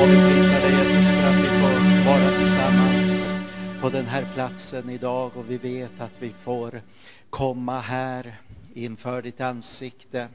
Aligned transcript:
Och 0.00 0.08
vi 0.08 0.16
prisar 0.16 0.60
dig 0.60 0.72
Jesus 0.72 1.10
för 1.10 1.22
att 1.22 1.36
vi 1.36 1.48
får 1.48 2.04
vara 2.04 2.38
tillsammans 2.38 3.32
på 3.80 3.90
den 3.90 4.06
här 4.06 4.26
platsen 4.34 4.90
idag 4.90 5.36
och 5.36 5.50
vi 5.50 5.58
vet 5.58 6.00
att 6.00 6.12
vi 6.18 6.34
får 6.44 6.82
komma 7.30 7.80
här 7.80 8.34
inför 8.74 9.22
ditt 9.22 9.40
ansikte 9.40 10.28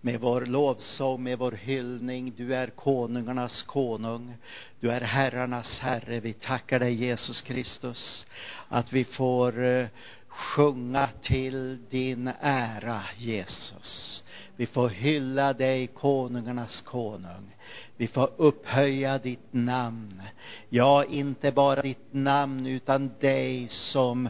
med 0.00 0.20
vår 0.20 0.40
lovsång, 0.40 1.22
med 1.22 1.38
vår 1.38 1.52
hyllning. 1.52 2.32
Du 2.36 2.54
är 2.54 2.66
konungarnas 2.66 3.62
konung. 3.62 4.34
Du 4.80 4.90
är 4.90 5.00
herrarnas 5.00 5.78
herre. 5.78 6.20
Vi 6.20 6.32
tackar 6.32 6.78
dig 6.78 6.94
Jesus 6.94 7.42
Kristus 7.42 8.26
att 8.68 8.92
vi 8.92 9.04
får 9.04 9.64
eh, 9.64 9.86
sjunga 10.28 11.08
till 11.22 11.78
din 11.90 12.30
ära 12.40 13.02
Jesus. 13.16 14.22
Vi 14.58 14.66
får 14.66 14.88
hylla 14.88 15.52
dig, 15.52 15.86
konungarnas 15.86 16.80
konung. 16.80 17.56
Vi 17.96 18.06
får 18.06 18.30
upphöja 18.36 19.18
ditt 19.18 19.52
namn. 19.52 20.22
Ja, 20.68 21.04
inte 21.04 21.52
bara 21.52 21.82
ditt 21.82 22.12
namn 22.12 22.66
utan 22.66 23.10
dig 23.20 23.68
som 23.68 24.28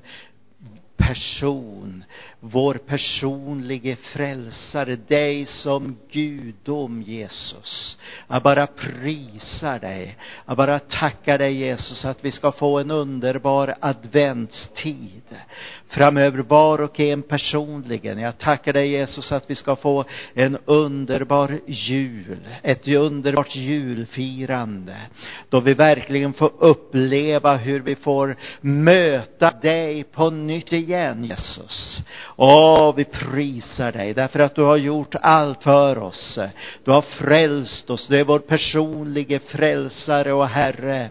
person, 0.99 2.05
vår 2.41 2.75
personlige 2.75 3.97
frälsare, 3.97 4.97
dig 4.97 5.47
som 5.47 5.97
gudom 6.11 7.03
Jesus. 7.03 7.99
Jag 8.29 8.43
bara 8.43 8.67
prisar 8.67 9.79
dig. 9.79 10.17
Jag 10.47 10.57
bara 10.57 10.79
tackar 10.79 11.39
dig 11.39 11.53
Jesus 11.53 12.05
att 12.05 12.25
vi 12.25 12.33
ska 12.33 12.53
få 12.53 12.79
en 12.79 12.91
underbar 12.91 13.75
adventstid 13.81 15.23
framöver 15.89 16.39
var 16.39 16.81
och 16.81 17.01
en 17.01 17.23
personligen. 17.23 18.19
Jag 18.19 18.39
tackar 18.39 18.73
dig 18.73 18.89
Jesus 18.89 19.33
att 19.33 19.51
vi 19.51 19.55
ska 19.55 19.77
få 19.77 20.05
en 20.35 20.59
underbar 20.65 21.59
jul, 21.67 22.39
ett 22.63 22.89
underbart 22.89 23.57
julfirande 23.57 24.97
då 25.49 25.61
vi 25.61 25.75
verkligen 25.75 26.33
får 26.33 26.53
uppleva 26.59 27.57
hur 27.57 27.81
vi 27.81 27.97
får 27.97 28.37
möta 28.61 29.51
dig 29.51 30.05
på 30.05 30.31
nytt 30.31 30.73
igen 30.73 31.25
Jesus. 31.25 32.01
Åh, 32.37 32.95
vi 32.97 33.05
prisar 33.05 33.93
dig 33.93 34.15
därför 34.15 34.41
att 34.41 34.55
du 34.55 34.63
har 34.63 34.77
gjort 34.77 35.15
allt 35.23 35.63
för 35.63 35.99
oss. 35.99 36.39
Du 36.85 36.91
har 36.91 37.03
frälst 37.03 37.91
oss, 37.91 38.07
du 38.09 38.17
är 38.17 38.25
vår 38.25 38.39
personlige 38.39 39.39
frälsare 39.39 40.33
och 40.33 40.49
Herre. 40.49 41.11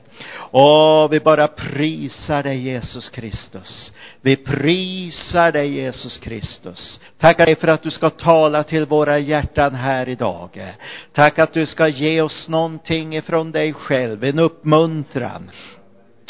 Åh, 0.52 1.10
vi 1.10 1.20
bara 1.20 1.48
prisar 1.48 2.44
dig 2.44 2.58
Jesus 2.58 3.10
Kristus. 3.10 3.92
Vi 4.22 4.36
prisar 4.36 4.67
Prisar 4.68 5.52
dig 5.52 5.74
Jesus 5.74 6.18
Kristus. 6.18 7.00
Tackar 7.18 7.46
dig 7.46 7.56
för 7.56 7.68
att 7.68 7.84
du 7.84 7.92
ska 7.92 8.10
tala 8.10 8.64
till 8.64 8.86
våra 8.86 9.20
hjärtan 9.20 9.76
här 9.76 10.10
idag. 10.10 10.74
Tack 11.14 11.40
att 11.40 11.54
du 11.54 11.66
ska 11.66 11.88
ge 11.88 12.22
oss 12.22 12.50
någonting 12.50 13.16
ifrån 13.16 13.52
dig 13.52 13.74
själv, 13.74 14.24
en 14.24 14.40
uppmuntran. 14.40 15.52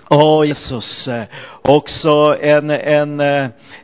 Åh 0.10 0.42
oh, 0.42 0.48
Jesus, 0.48 1.10
också 1.62 2.38
en, 2.42 2.70
en, 2.70 3.20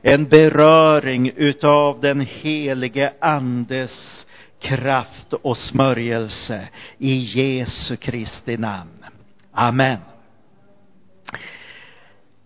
en 0.02 0.26
beröring 0.26 1.32
utav 1.36 2.00
den 2.00 2.22
helige 2.22 3.14
Andes 3.22 4.26
kraft 4.60 5.34
och 5.34 5.58
smörjelse 5.58 6.68
i 6.98 7.14
Jesu 7.16 7.96
Kristi 7.96 8.58
namn. 8.58 9.06
Amen. 9.52 10.13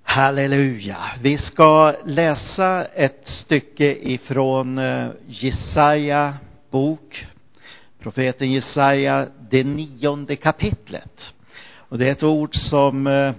Halleluja. 0.09 0.97
Vi 1.21 1.37
ska 1.37 1.95
läsa 2.05 2.85
ett 2.85 3.21
stycke 3.25 3.95
ifrån 4.01 4.77
eh, 4.77 5.09
Jesaja 5.27 6.33
bok, 6.71 7.25
profeten 7.99 8.51
Jesaja, 8.51 9.27
det 9.49 9.63
nionde 9.63 10.35
kapitlet. 10.35 11.33
Och 11.75 11.97
det 11.97 12.07
är 12.07 12.11
ett 12.11 12.23
ord 12.23 12.55
som, 12.55 13.07
eh, 13.07 13.31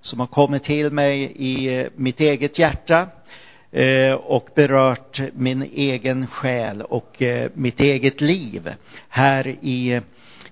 som 0.00 0.20
har 0.20 0.26
kommit 0.26 0.64
till 0.64 0.90
mig 0.90 1.22
i 1.22 1.78
eh, 1.78 1.86
mitt 1.96 2.20
eget 2.20 2.58
hjärta 2.58 3.08
och 4.18 4.48
berört 4.54 5.20
min 5.32 5.62
egen 5.62 6.26
själ 6.26 6.82
och 6.82 7.22
mitt 7.54 7.80
eget 7.80 8.20
liv 8.20 8.74
här 9.08 9.48
i, 9.48 10.00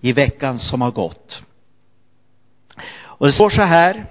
i 0.01 0.13
veckan 0.13 0.59
som 0.59 0.81
har 0.81 0.91
gått. 0.91 1.43
Och 3.03 3.27
det 3.27 3.33
står 3.33 3.51
så 3.51 3.63
här 3.63 4.07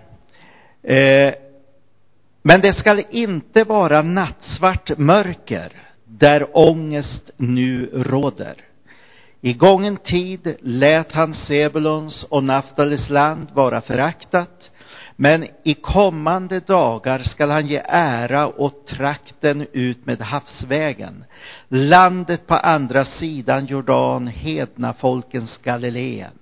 men 2.42 2.62
det 2.62 2.74
skall 2.74 3.04
inte 3.10 3.64
vara 3.64 4.02
nattsvart 4.02 4.98
mörker 4.98 5.72
där 6.06 6.58
ångest 6.58 7.32
nu 7.38 7.90
råder. 7.94 8.56
I 9.42 9.54
gången 9.54 9.98
tid 9.98 10.56
lät 10.62 11.12
han 11.12 11.34
Sebulons 11.34 12.24
och 12.24 12.44
Naftalis 12.44 13.10
land 13.10 13.48
vara 13.54 13.82
föraktat, 13.82 14.70
men 15.16 15.48
i 15.64 15.74
kommande 15.74 16.60
dagar 16.60 17.20
skall 17.20 17.50
han 17.50 17.68
ge 17.68 17.82
ära 17.88 18.48
åt 18.48 18.88
trakten 18.88 19.68
ut 19.74 20.06
med 20.06 20.22
havsvägen, 20.22 21.24
landet 21.68 22.48
på 22.48 22.56
andra 22.56 23.06
sidan 23.06 23.66
Jordan, 23.66 24.28
hedna 24.28 24.94
folkens 24.94 25.58
Galileen. 25.58 26.40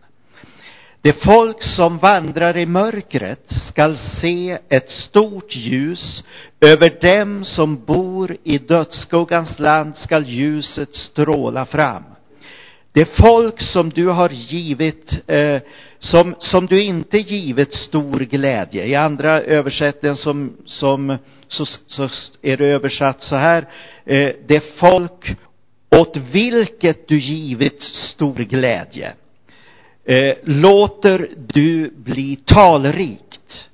Det 1.08 1.14
folk 1.24 1.64
som 1.64 1.98
vandrar 1.98 2.58
i 2.58 2.66
mörkret 2.66 3.52
skall 3.70 3.98
se 4.22 4.58
ett 4.70 4.90
stort 4.90 5.56
ljus. 5.56 6.24
Över 6.62 7.12
dem 7.12 7.46
som 7.46 7.86
bor 7.86 8.38
i 8.44 8.58
dödsskuggans 8.58 9.60
land 9.60 9.96
skall 9.96 10.26
ljuset 10.26 10.96
stråla 10.96 11.66
fram. 11.66 12.04
Det 12.92 13.06
folk 13.06 13.62
som 13.62 13.90
du 13.90 14.08
har 14.08 14.30
givit, 14.30 15.20
eh, 15.28 15.62
som, 16.00 16.36
som 16.40 16.66
du 16.66 16.84
inte 16.84 17.18
givit 17.18 17.74
stor 17.74 18.20
glädje. 18.20 18.86
I 18.86 18.96
andra 18.96 19.42
översättningen 19.42 20.18
som, 20.18 20.58
som 20.66 21.18
så, 21.48 21.66
så 21.88 22.10
är 22.42 22.58
det 22.58 22.66
översatt 22.66 23.22
så 23.22 23.36
här. 23.36 23.66
Eh, 24.06 24.32
det 24.48 24.64
folk 24.80 25.36
åt 25.96 26.18
vilket 26.18 27.08
du 27.08 27.20
givit 27.20 27.82
stor 27.82 28.36
glädje 28.36 29.14
eh, 30.08 30.36
låter 30.44 31.30
du 31.54 31.94
bli 31.98 32.36
talrikt. 32.36 33.68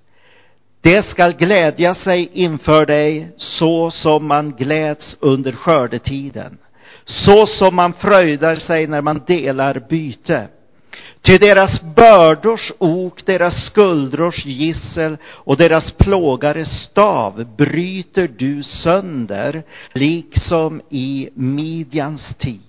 Det 0.82 1.06
skall 1.06 1.34
glädja 1.34 1.96
sig 1.96 2.30
inför 2.34 2.86
dig 2.86 3.32
så 3.38 3.92
som 3.92 4.28
man 4.28 4.52
gläds 4.52 5.18
under 5.20 5.52
skördetiden. 5.52 6.58
Så 7.06 7.48
som 7.48 7.76
man 7.76 7.94
fröjdar 7.94 8.56
sig 8.56 8.88
när 8.88 9.02
man 9.02 9.22
delar 9.28 9.84
byte. 9.90 10.48
Till 11.22 11.40
deras 11.40 11.82
bördors 11.82 12.72
ok, 12.78 13.26
deras 13.26 13.66
skuldrors 13.66 14.46
gissel 14.46 15.18
och 15.26 15.58
deras 15.58 15.92
plågares 15.92 16.70
stav 16.70 17.56
bryter 17.58 18.30
du 18.38 18.64
sönder, 18.64 19.64
liksom 19.94 20.82
i 20.90 21.30
Midjans 21.34 22.36
tid. 22.40 22.60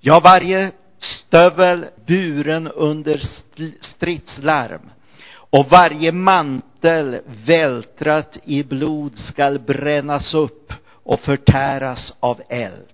Ja, 0.00 0.20
varje 0.24 0.70
stövel 1.02 1.86
buren 2.06 2.68
under 2.68 3.22
stridslarm 3.80 4.90
och 5.34 5.66
varje 5.70 6.12
mantel 6.12 7.20
vältrat 7.46 8.36
i 8.44 8.62
blod 8.62 9.18
skall 9.18 9.58
brännas 9.58 10.34
upp 10.34 10.72
och 11.02 11.20
förtäras 11.20 12.12
av 12.20 12.40
eld. 12.48 12.86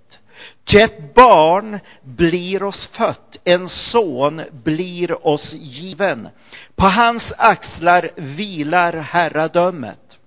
Ty 0.64 0.78
ett 0.78 1.14
barn 1.14 1.78
blir 2.02 2.62
oss 2.62 2.88
fött, 2.92 3.36
en 3.44 3.68
son 3.68 4.42
blir 4.64 5.26
oss 5.26 5.52
given. 5.52 6.28
På 6.74 6.86
hans 6.86 7.32
axlar 7.38 8.10
vilar 8.16 8.92
herradömet. 8.92 10.18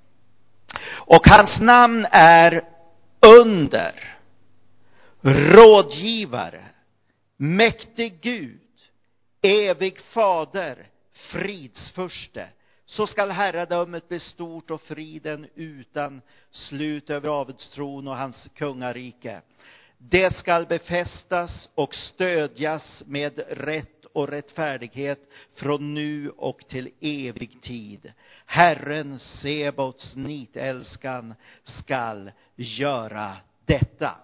Och 0.88 1.30
hans 1.30 1.60
namn 1.60 2.08
är 2.12 2.62
under, 3.40 3.94
rådgivare, 5.22 6.64
mäktig 7.42 8.22
Gud, 8.22 8.60
evig 9.42 10.00
fader, 10.02 10.90
fridsförste. 11.14 12.48
Så 12.86 13.08
skall 13.08 13.32
herradömet 13.32 14.10
bli 14.10 14.20
stort 14.20 14.72
och 14.72 14.82
friden 14.82 15.48
utan 15.56 16.22
slut 16.52 17.10
över 17.10 17.28
Davids 17.28 17.70
tron 17.70 18.08
och 18.08 18.18
hans 18.18 18.50
kungarike. 18.56 19.42
Det 19.98 20.38
skall 20.38 20.66
befästas 20.66 21.70
och 21.76 21.96
stödjas 21.96 23.04
med 23.06 23.40
rätt 23.50 24.06
och 24.06 24.28
rättfärdighet 24.28 25.20
från 25.56 25.94
nu 25.94 26.30
och 26.30 26.60
till 26.68 26.90
evig 27.02 27.62
tid. 27.62 28.14
Herren 28.46 29.20
Sebaots 29.20 30.16
nitälskan 30.16 31.34
skall 31.64 32.32
göra 32.56 33.36
detta. 33.66 34.16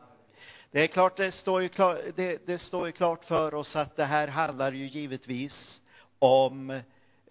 Det 0.77 0.83
är 0.83 0.87
klart, 0.87 1.17
det 1.17 1.31
står, 1.31 1.61
ju 1.61 1.69
klart, 1.69 1.97
det, 2.15 2.47
det 2.47 2.59
står 2.59 2.85
ju 2.85 2.91
klart 2.91 3.25
för 3.25 3.53
oss 3.53 3.75
att 3.75 3.95
det 3.95 4.05
här 4.05 4.27
handlar 4.27 4.71
ju 4.71 4.87
givetvis 4.87 5.81
om 6.19 6.69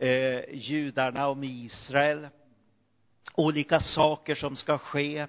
eh, 0.00 0.54
judarna, 0.54 1.28
om 1.28 1.44
Israel. 1.44 2.28
Olika 3.34 3.80
saker 3.80 4.34
som 4.34 4.56
ska 4.56 4.78
ske. 4.78 5.26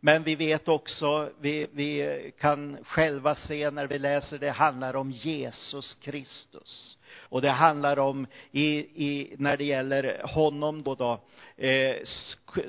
Men 0.00 0.22
vi 0.22 0.34
vet 0.34 0.68
också, 0.68 1.30
vi, 1.40 1.66
vi 1.72 2.32
kan 2.40 2.78
själva 2.84 3.34
se 3.34 3.70
när 3.70 3.86
vi 3.86 3.98
läser 3.98 4.38
det, 4.38 4.50
handlar 4.50 4.96
om 4.96 5.10
Jesus 5.10 5.94
Kristus. 5.94 6.98
Och 7.18 7.42
det 7.42 7.50
handlar 7.50 7.98
om, 7.98 8.26
i, 8.50 8.68
i, 9.06 9.34
när 9.38 9.56
det 9.56 9.64
gäller 9.64 10.22
honom 10.24 10.82
då, 10.82 10.94
då 10.94 11.20
eh, 11.64 11.96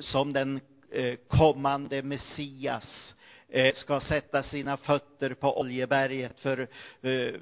som 0.00 0.32
den 0.32 0.60
eh, 0.90 1.14
kommande 1.28 2.02
Messias 2.02 3.14
Eh, 3.14 3.21
Eh, 3.54 3.74
ska 3.74 4.00
sätta 4.00 4.42
sina 4.42 4.76
fötter 4.76 5.34
på 5.34 5.60
Oljeberget, 5.60 6.40
för 6.40 6.58
eh, 6.60 6.68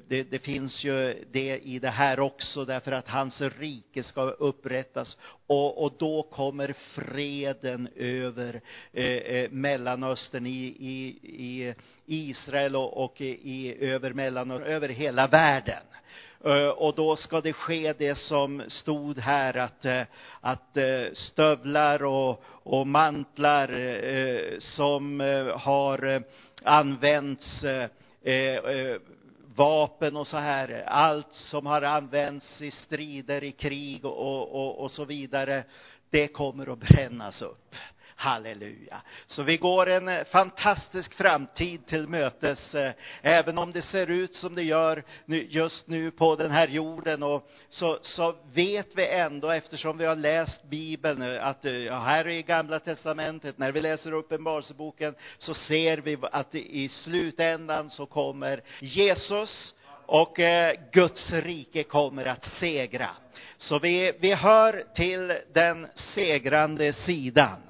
det, 0.09 0.23
det, 0.31 0.39
finns 0.39 0.85
ju 0.85 1.25
det 1.33 1.59
i 1.59 1.79
det 1.79 1.91
här 1.91 2.21
också, 2.21 2.65
därför 2.65 2.93
att 2.93 3.09
hans 3.09 3.41
rike 3.41 4.03
ska 4.03 4.23
upprättas. 4.23 5.17
Och, 5.51 5.85
och 5.85 5.93
då 5.99 6.23
kommer 6.23 6.75
freden 6.95 7.89
över 7.97 8.61
eh, 8.93 9.05
eh, 9.05 9.51
Mellanöstern, 9.51 10.47
i, 10.47 10.77
i, 10.79 11.19
i 11.29 11.75
Israel 12.07 12.77
och, 12.77 13.05
och 13.05 13.21
i, 13.21 13.77
över 13.81 14.13
Mellanöstern, 14.13 14.73
över 14.73 14.89
hela 14.89 15.27
världen. 15.27 15.83
Eh, 16.45 16.69
och 16.69 16.95
då 16.95 17.17
ska 17.17 17.41
det 17.41 17.53
ske 17.53 17.95
det 17.99 18.15
som 18.19 18.63
stod 18.69 19.19
här 19.19 19.57
att, 19.57 19.85
eh, 19.85 20.03
att 20.41 20.77
stövlar 21.13 22.05
och, 22.05 22.43
och 22.47 22.87
mantlar 22.87 24.01
som 24.59 25.21
har 25.55 26.23
använts 26.63 27.65
vapen 29.55 30.17
och 30.17 30.27
så 30.27 30.37
här, 30.37 30.85
allt 30.87 31.33
som 31.33 31.67
har 31.67 31.83
använts 31.83 32.63
i 32.63 32.71
strider, 32.71 33.45
i 33.45 33.53
krig 33.53 34.05
och, 34.05 34.55
och, 34.55 34.79
och 34.79 34.91
så 34.91 35.05
vidare, 35.05 35.65
det 36.11 36.29
kommer 36.29 36.73
att 36.73 36.79
brännas 36.79 37.43
upp. 37.43 37.75
Halleluja. 38.21 39.03
Så 39.27 39.43
vi 39.43 39.57
går 39.57 39.89
en 39.89 40.09
eh, 40.09 40.25
fantastisk 40.25 41.15
framtid 41.15 41.87
till 41.87 42.09
mötes, 42.09 42.75
eh, 42.75 42.93
även 43.23 43.59
om 43.59 43.73
det 43.73 43.83
ser 43.83 44.11
ut 44.11 44.35
som 44.35 44.55
det 44.55 44.63
gör 44.63 45.05
just 45.27 45.89
nu 45.89 46.11
på 46.11 46.37
den 46.37 46.51
här 46.51 46.69
jorden. 46.69 47.23
Och 47.23 47.51
så, 47.69 47.99
så 48.03 48.37
vet 48.53 48.87
vi 48.95 49.09
ändå, 49.09 49.51
eftersom 49.51 49.99
vi 49.99 50.07
har 50.07 50.17
läst 50.17 50.63
Bibeln, 50.63 51.39
att 51.41 51.65
eh, 51.65 51.73
ja, 51.73 51.99
här 51.99 52.29
i 52.29 52.43
Gamla 52.43 52.79
Testamentet, 52.79 53.59
när 53.59 53.73
vi 53.73 53.81
läser 53.81 54.13
Uppenbarelseboken, 54.13 55.15
så 55.39 55.55
ser 55.55 55.99
vi 55.99 56.19
att 56.33 56.55
i 56.55 56.89
slutändan 56.89 57.91
så 57.91 58.07
kommer 58.07 58.63
Jesus 58.81 59.75
och 60.07 60.39
Guds 60.93 61.31
rike 61.31 61.83
kommer 61.83 62.27
att 62.27 62.49
segra. 62.61 63.11
Så 63.57 63.79
vi, 63.79 64.13
vi 64.21 64.35
hör 64.35 64.85
till 64.95 65.33
den 65.53 65.87
segrande 66.15 66.93
sidan. 66.93 67.61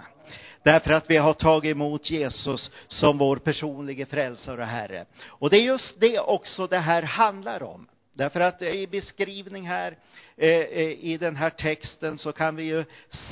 Därför 0.62 0.90
att 0.90 1.10
vi 1.10 1.16
har 1.16 1.32
tagit 1.32 1.70
emot 1.70 2.10
Jesus 2.10 2.70
som 2.88 3.18
vår 3.18 3.36
personliga 3.36 4.06
frälsare 4.06 4.60
och 4.60 4.66
Herre. 4.66 5.06
Och 5.26 5.50
det 5.50 5.56
är 5.56 5.64
just 5.64 6.00
det 6.00 6.20
också 6.20 6.66
det 6.66 6.78
här 6.78 7.02
handlar 7.02 7.62
om. 7.62 7.88
Därför 8.12 8.40
att 8.40 8.62
i 8.62 8.86
beskrivning 8.86 9.68
här, 9.68 9.98
eh, 10.36 10.48
eh, 10.48 11.04
i 11.04 11.16
den 11.20 11.36
här 11.36 11.50
texten, 11.50 12.18
så 12.18 12.32
kan 12.32 12.56
vi 12.56 12.62
ju 12.62 12.84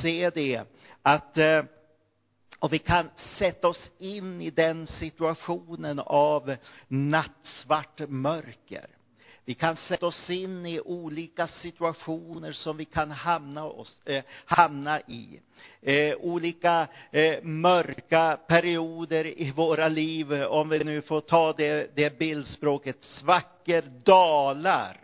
se 0.03 0.31
det 0.31 0.63
att 1.03 1.39
eh, 1.39 1.63
och 2.59 2.73
vi 2.73 2.79
kan 2.79 3.11
sätta 3.39 3.69
oss 3.69 3.91
in 3.99 4.41
i 4.41 4.51
den 4.51 4.87
situationen 4.87 5.99
av 5.99 6.57
nattsvart 6.89 8.01
mörker. 8.09 8.87
Vi 9.49 9.55
kan 9.55 9.77
sätta 9.77 10.07
oss 10.07 10.31
in 10.31 10.67
i 10.67 10.81
olika 10.81 11.47
situationer 11.47 12.53
som 12.53 12.77
vi 12.77 12.85
kan 12.85 13.11
hamna, 13.11 13.65
oss, 13.65 14.01
eh, 14.05 14.25
hamna 14.45 15.01
i. 15.01 15.41
Eh, 15.83 16.17
olika 16.21 16.87
eh, 17.11 17.43
mörka 17.43 18.39
perioder 18.47 19.27
i 19.27 19.51
våra 19.51 19.89
liv, 19.89 20.33
om 20.33 20.69
vi 20.69 20.85
nu 20.85 21.03
får 21.03 21.21
ta 21.21 21.53
det, 21.53 21.97
det 21.97 22.19
bildspråket, 22.19 22.97
svackor, 23.01 23.83
dalar. 24.05 24.97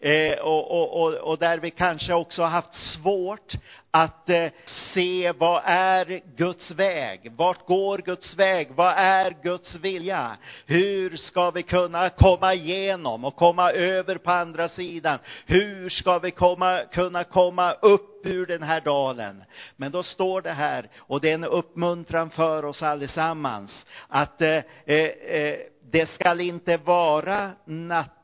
Eh, 0.00 0.38
och, 0.38 0.70
och, 0.70 1.02
och, 1.02 1.14
och, 1.14 1.38
där 1.38 1.58
vi 1.58 1.70
kanske 1.70 2.14
också 2.14 2.42
har 2.42 2.48
haft 2.48 2.74
svårt 2.74 3.52
att 3.90 4.30
eh, 4.30 4.48
se 4.94 5.32
vad 5.38 5.62
är 5.64 6.20
Guds 6.36 6.70
väg? 6.70 7.32
Vart 7.36 7.66
går 7.66 7.98
Guds 7.98 8.38
väg? 8.38 8.68
Vad 8.74 8.94
är 8.96 9.36
Guds 9.42 9.74
vilja? 9.74 10.36
Hur 10.66 11.16
ska 11.16 11.50
vi 11.50 11.62
kunna 11.62 12.10
komma 12.10 12.54
igenom 12.54 13.24
och 13.24 13.36
komma 13.36 13.70
över 13.70 14.18
på 14.18 14.30
andra 14.30 14.68
sidan? 14.68 15.18
Hur 15.46 15.88
ska 15.88 16.18
vi 16.18 16.30
komma, 16.30 16.80
kunna 16.92 17.24
komma 17.24 17.72
upp 17.72 18.26
ur 18.26 18.46
den 18.46 18.62
här 18.62 18.80
dalen? 18.80 19.44
Men 19.76 19.92
då 19.92 20.02
står 20.02 20.42
det 20.42 20.52
här, 20.52 20.90
och 20.98 21.20
det 21.20 21.30
är 21.30 21.34
en 21.34 21.44
uppmuntran 21.44 22.30
för 22.30 22.64
oss 22.64 22.82
allesammans, 22.82 23.86
att 24.08 24.42
eh, 24.42 24.62
eh, 24.86 24.96
eh 24.96 25.58
det 25.90 26.10
skall 26.10 26.40
inte 26.40 26.76
vara 26.76 27.50
natt 27.64 28.17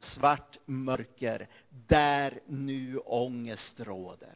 svart 0.00 0.58
mörker 0.64 1.48
där 1.68 2.40
nu 2.46 2.98
ångest 2.98 3.80
råder. 3.80 4.34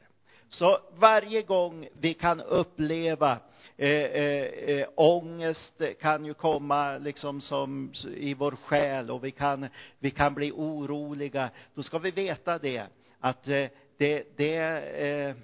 Så 0.48 0.80
varje 0.94 1.42
gång 1.42 1.88
vi 2.00 2.14
kan 2.14 2.40
uppleva 2.40 3.38
eh, 3.76 3.88
eh, 3.90 4.44
eh, 4.44 4.88
ångest 4.94 5.82
kan 6.00 6.24
ju 6.24 6.34
komma 6.34 6.98
liksom 6.98 7.40
som 7.40 7.92
i 8.16 8.34
vår 8.34 8.52
själ 8.52 9.10
och 9.10 9.24
vi 9.24 9.30
kan, 9.30 9.68
vi 9.98 10.10
kan 10.10 10.34
bli 10.34 10.52
oroliga, 10.52 11.50
då 11.74 11.82
ska 11.82 11.98
vi 11.98 12.10
veta 12.10 12.58
det, 12.58 12.86
att 13.20 13.48
eh, 13.48 13.68
det, 13.96 14.36
det, 14.36 14.56
eh, 14.56 15.36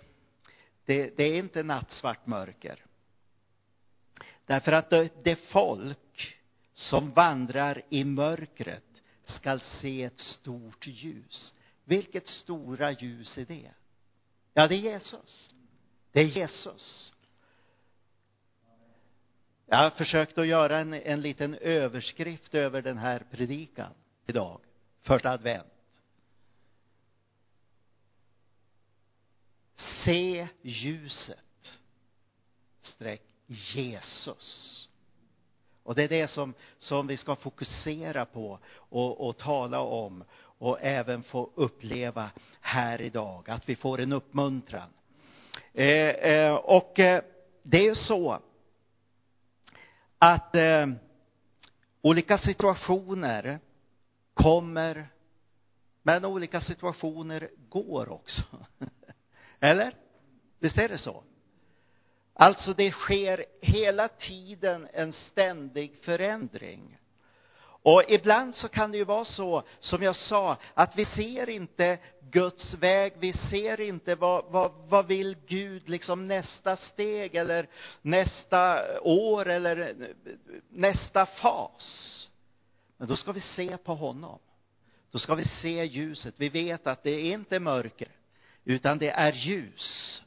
det, 0.84 1.16
det 1.16 1.24
är 1.24 1.38
inte 1.38 1.62
nattsvart 1.62 2.26
mörker. 2.26 2.84
Därför 4.46 4.72
att 4.72 4.90
det, 4.90 5.24
det 5.24 5.36
folk 5.36 6.38
som 6.74 7.10
vandrar 7.10 7.82
i 7.88 8.04
mörkret 8.04 8.91
skall 9.24 9.60
se 9.60 10.02
ett 10.02 10.19
stort 10.19 10.86
ljus. 10.86 11.54
Vilket 11.84 12.26
stora 12.26 12.92
ljus 12.92 13.38
är 13.38 13.44
det? 13.44 13.70
Ja, 14.54 14.69
det 14.69 14.74
är 14.74 14.78
Jesus. 14.78 15.54
Det 16.12 16.20
är 16.20 16.24
Jesus. 16.24 17.12
Jag 19.66 19.76
har 19.76 19.90
försökt 19.90 20.38
att 20.38 20.46
göra 20.46 20.78
en, 20.78 20.94
en 20.94 21.20
liten 21.20 21.54
överskrift 21.54 22.54
över 22.54 22.82
den 22.82 22.98
här 22.98 23.26
predikan 23.30 23.94
idag, 24.26 24.60
första 25.02 25.30
advent. 25.30 25.66
Se 30.04 30.48
ljuset, 30.62 31.38
streck 32.82 33.22
Jesus. 33.46 34.88
Och 35.84 35.94
det 35.94 36.02
är 36.02 36.08
det 36.08 36.29
som, 36.29 36.55
som 36.79 37.06
vi 37.06 37.17
ska 37.17 37.37
fokusera 37.37 38.25
på 38.25 38.58
och, 38.75 39.29
och 39.29 39.37
tala 39.37 39.81
om 39.81 40.25
och 40.58 40.79
även 40.81 41.23
få 41.23 41.50
uppleva 41.55 42.31
här 42.61 43.00
idag, 43.00 43.50
att 43.50 43.69
vi 43.69 43.76
får 43.76 44.00
en 44.00 44.12
uppmuntran. 44.12 44.88
Eh, 45.73 46.09
eh, 46.09 46.54
och 46.54 46.99
eh, 46.99 47.23
det 47.62 47.78
är 47.78 47.85
ju 47.85 47.95
så 47.95 48.38
att 50.18 50.54
eh, 50.54 50.87
olika 52.00 52.38
situationer 52.38 53.59
kommer, 54.35 55.06
men 56.02 56.25
olika 56.25 56.61
situationer 56.61 57.49
går 57.68 58.09
också. 58.09 58.42
Eller? 59.61 59.92
Visst 60.59 60.78
är 60.78 60.88
det 60.88 60.99
så? 60.99 61.23
Alltså 62.34 62.72
det 62.72 62.90
sker 62.90 63.44
hela 63.60 64.08
tiden 64.08 64.88
en 64.92 65.12
ständig 65.12 65.98
förändring. 66.02 66.98
Och 67.84 68.02
ibland 68.08 68.54
så 68.54 68.68
kan 68.68 68.92
det 68.92 68.98
ju 68.98 69.04
vara 69.04 69.24
så, 69.24 69.62
som 69.78 70.02
jag 70.02 70.16
sa, 70.16 70.56
att 70.74 70.96
vi 70.96 71.04
ser 71.04 71.48
inte 71.48 71.98
Guds 72.20 72.74
väg, 72.74 73.12
vi 73.18 73.32
ser 73.32 73.80
inte 73.80 74.14
vad, 74.14 74.44
vad, 74.48 74.72
vad 74.88 75.06
vill 75.06 75.36
Gud, 75.46 75.88
liksom 75.88 76.28
nästa 76.28 76.76
steg 76.76 77.34
eller 77.34 77.68
nästa 78.02 78.80
år 79.00 79.48
eller 79.48 79.94
nästa 80.68 81.26
fas. 81.26 82.28
Men 82.96 83.08
då 83.08 83.16
ska 83.16 83.32
vi 83.32 83.40
se 83.40 83.76
på 83.76 83.94
honom. 83.94 84.38
Då 85.10 85.18
ska 85.18 85.34
vi 85.34 85.44
se 85.44 85.84
ljuset. 85.84 86.34
Vi 86.38 86.48
vet 86.48 86.86
att 86.86 87.02
det 87.02 87.10
är 87.10 87.32
inte 87.32 87.60
mörker, 87.60 88.08
utan 88.64 88.98
det 88.98 89.10
är 89.10 89.32
ljus. 89.32 90.22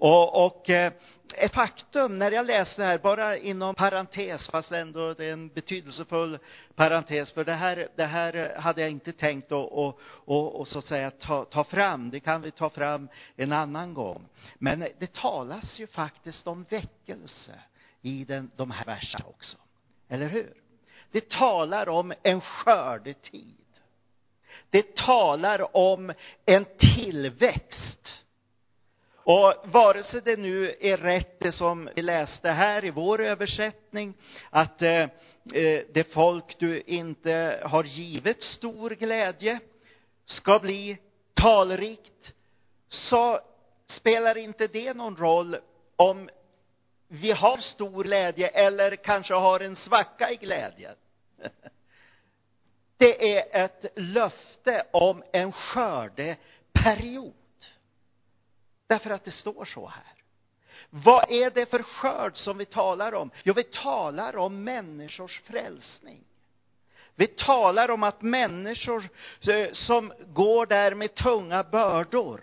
Och, 0.00 0.46
och 0.46 0.70
eh, 0.70 0.92
ett 1.34 1.54
faktum, 1.54 2.18
när 2.18 2.30
jag 2.30 2.46
läste 2.46 2.82
det 2.82 2.88
här, 2.88 2.98
bara 2.98 3.36
inom 3.36 3.74
parentes, 3.74 4.48
fast 4.48 4.72
ändå 4.72 5.14
det 5.14 5.24
är 5.24 5.32
en 5.32 5.48
betydelsefull 5.48 6.38
parentes, 6.74 7.30
för 7.30 7.44
det 7.44 7.52
här, 7.52 7.88
det 7.96 8.04
här 8.04 8.36
eh, 8.36 8.60
hade 8.60 8.80
jag 8.80 8.90
inte 8.90 9.12
tänkt 9.12 9.46
att 9.46 9.52
och, 9.52 10.00
och, 10.02 10.60
och, 10.60 10.68
så 10.68 10.78
att 10.78 10.84
säga 10.84 11.10
ta, 11.10 11.44
ta 11.44 11.64
fram, 11.64 12.10
det 12.10 12.20
kan 12.20 12.42
vi 12.42 12.50
ta 12.50 12.70
fram 12.70 13.08
en 13.36 13.52
annan 13.52 13.94
gång. 13.94 14.28
Men 14.58 14.86
det 14.98 15.12
talas 15.12 15.80
ju 15.80 15.86
faktiskt 15.86 16.46
om 16.46 16.66
väckelse 16.68 17.60
i 18.02 18.24
den, 18.24 18.50
de 18.56 18.70
här 18.70 18.84
verserna 18.84 19.24
också. 19.28 19.56
Eller 20.08 20.28
hur? 20.28 20.54
Det 21.10 21.28
talar 21.28 21.88
om 21.88 22.12
en 22.22 22.40
skördetid. 22.40 23.56
Det 24.70 24.96
talar 24.96 25.76
om 25.76 26.12
en 26.46 26.66
tillväxt 26.78 28.24
och 29.30 29.54
vare 29.64 30.02
sig 30.02 30.20
det 30.20 30.36
nu 30.36 30.74
är 30.80 30.96
rätt 30.96 31.40
det 31.40 31.52
som 31.52 31.90
vi 31.96 32.02
läste 32.02 32.50
här 32.50 32.84
i 32.84 32.90
vår 32.90 33.20
översättning, 33.20 34.14
att 34.50 34.82
eh, 34.82 35.02
eh, 35.54 35.82
det 35.92 36.12
folk 36.12 36.58
du 36.58 36.80
inte 36.80 37.60
har 37.64 37.84
givit 37.84 38.42
stor 38.42 38.90
glädje, 38.90 39.60
ska 40.24 40.58
bli 40.58 40.98
talrikt, 41.34 42.32
så 42.88 43.40
spelar 43.88 44.38
inte 44.38 44.66
det 44.66 44.94
någon 44.94 45.16
roll 45.16 45.56
om 45.96 46.30
vi 47.08 47.32
har 47.32 47.56
stor 47.56 48.04
glädje 48.04 48.48
eller 48.48 48.96
kanske 48.96 49.34
har 49.34 49.60
en 49.60 49.76
svacka 49.76 50.30
i 50.30 50.36
glädjen. 50.36 50.94
Det 52.96 53.38
är 53.38 53.64
ett 53.64 53.86
löfte 53.96 54.86
om 54.92 55.22
en 55.32 55.52
skördeperiod. 55.52 57.39
Därför 58.90 59.10
att 59.10 59.24
det 59.24 59.30
står 59.30 59.64
så 59.64 59.86
här. 59.86 60.14
Vad 60.90 61.30
är 61.30 61.50
det 61.50 61.66
för 61.66 61.82
skörd 61.82 62.36
som 62.36 62.58
vi 62.58 62.64
talar 62.64 63.14
om? 63.14 63.30
Jo, 63.42 63.54
vi 63.54 63.64
talar 63.64 64.36
om 64.36 64.64
människors 64.64 65.40
frälsning. 65.40 66.24
Vi 67.14 67.26
talar 67.26 67.90
om 67.90 68.02
att 68.02 68.22
människor 68.22 69.08
eh, 69.48 69.72
som 69.72 70.12
går 70.26 70.66
där 70.66 70.94
med 70.94 71.14
tunga 71.14 71.62
bördor 71.62 72.40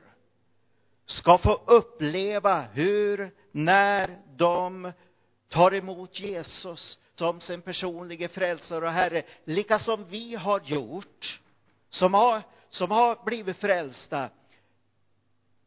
ska 1.06 1.38
få 1.38 1.62
uppleva 1.66 2.62
hur, 2.62 3.32
när 3.52 4.18
de 4.36 4.92
tar 5.50 5.74
emot 5.74 6.20
Jesus 6.20 7.00
som 7.16 7.42
sin 7.42 7.62
personliga 7.62 8.30
frälsare 8.30 8.86
och 8.86 8.92
Herre, 8.92 9.24
lika 9.44 9.80
som 9.80 10.06
vi 10.10 10.36
har 10.36 10.62
gjort, 10.66 11.40
som 11.90 12.14
har, 12.14 12.42
som 12.70 12.92
har 12.92 13.26
blivit 13.26 13.58
frälsta, 13.58 14.30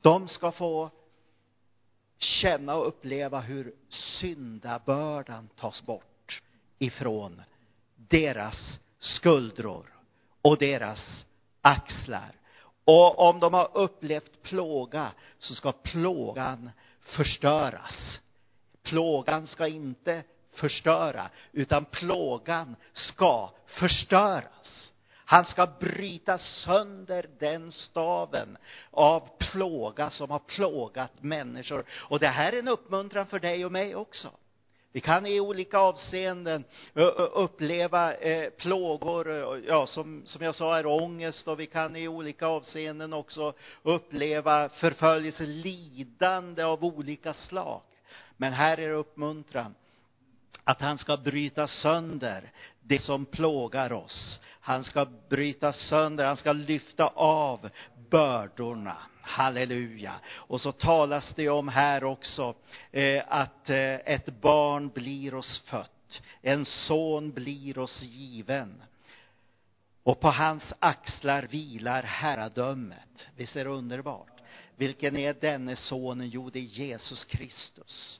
de 0.02 0.28
ska 0.28 0.52
få 0.52 0.90
känna 2.18 2.74
och 2.74 2.88
uppleva 2.88 3.40
hur 3.40 3.74
syndabördan 3.88 5.48
tas 5.56 5.82
bort 5.82 6.42
ifrån 6.78 7.42
deras 7.96 8.78
skuldror 8.98 9.94
och 10.42 10.58
deras 10.58 11.24
axlar. 11.60 12.32
Och 12.84 13.18
om 13.18 13.40
de 13.40 13.54
har 13.54 13.70
upplevt 13.74 14.42
plåga 14.42 15.12
så 15.38 15.54
ska 15.54 15.72
plågan 15.72 16.70
förstöras. 17.00 18.20
Plågan 18.82 19.46
ska 19.46 19.68
inte 19.68 20.22
förstöra, 20.52 21.30
utan 21.52 21.84
plågan 21.84 22.76
ska 22.92 23.50
förstöras. 23.66 24.89
Han 25.30 25.44
ska 25.44 25.66
bryta 25.66 26.38
sönder 26.38 27.26
den 27.38 27.72
staven 27.72 28.58
av 28.90 29.28
plåga 29.38 30.10
som 30.10 30.30
har 30.30 30.38
plågat 30.38 31.22
människor. 31.22 31.84
Och 31.90 32.18
det 32.18 32.28
här 32.28 32.52
är 32.52 32.58
en 32.58 32.68
uppmuntran 32.68 33.26
för 33.26 33.38
dig 33.38 33.64
och 33.64 33.72
mig 33.72 33.94
också. 33.94 34.30
Vi 34.92 35.00
kan 35.00 35.26
i 35.26 35.40
olika 35.40 35.78
avseenden 35.78 36.64
uppleva 37.34 38.14
eh, 38.14 38.50
plågor, 38.50 39.28
ja, 39.66 39.86
som, 39.86 40.22
som 40.24 40.44
jag 40.44 40.54
sa 40.54 40.78
är 40.78 40.86
ångest 40.86 41.48
och 41.48 41.60
vi 41.60 41.66
kan 41.66 41.96
i 41.96 42.08
olika 42.08 42.46
avseenden 42.46 43.12
också 43.12 43.52
uppleva 43.82 44.68
förföljelse, 44.68 45.46
lidande 45.46 46.62
av 46.62 46.84
olika 46.84 47.34
slag. 47.34 47.82
Men 48.36 48.52
här 48.52 48.80
är 48.80 48.90
uppmuntran 48.90 49.74
att 50.64 50.80
han 50.80 50.98
ska 50.98 51.16
bryta 51.16 51.68
sönder 51.68 52.52
det 52.82 52.98
som 52.98 53.26
plågar 53.26 53.92
oss. 53.92 54.40
Han 54.60 54.84
ska 54.84 55.06
bryta 55.28 55.72
sönder, 55.72 56.24
han 56.24 56.36
ska 56.36 56.52
lyfta 56.52 57.06
av 57.14 57.70
bördorna. 58.10 58.96
Halleluja. 59.22 60.14
Och 60.34 60.60
så 60.60 60.72
talas 60.72 61.32
det 61.36 61.48
om 61.48 61.68
här 61.68 62.04
också 62.04 62.54
eh, 62.90 63.22
att 63.28 63.70
eh, 63.70 63.94
ett 63.94 64.40
barn 64.40 64.88
blir 64.88 65.34
oss 65.34 65.62
fött, 65.66 66.22
en 66.42 66.64
son 66.64 67.32
blir 67.32 67.78
oss 67.78 68.02
given. 68.02 68.82
Och 70.02 70.20
på 70.20 70.30
hans 70.30 70.72
axlar 70.78 71.42
vilar 71.42 72.02
herradömet. 72.02 73.26
Visst 73.36 73.56
är 73.56 73.64
det 73.64 73.70
underbart? 73.70 74.40
Vilken 74.76 75.16
är 75.16 75.34
denne 75.34 75.76
sonen? 75.76 76.28
Jo, 76.28 76.50
det 76.50 76.58
är 76.58 76.62
Jesus 76.62 77.24
Kristus. 77.24 78.19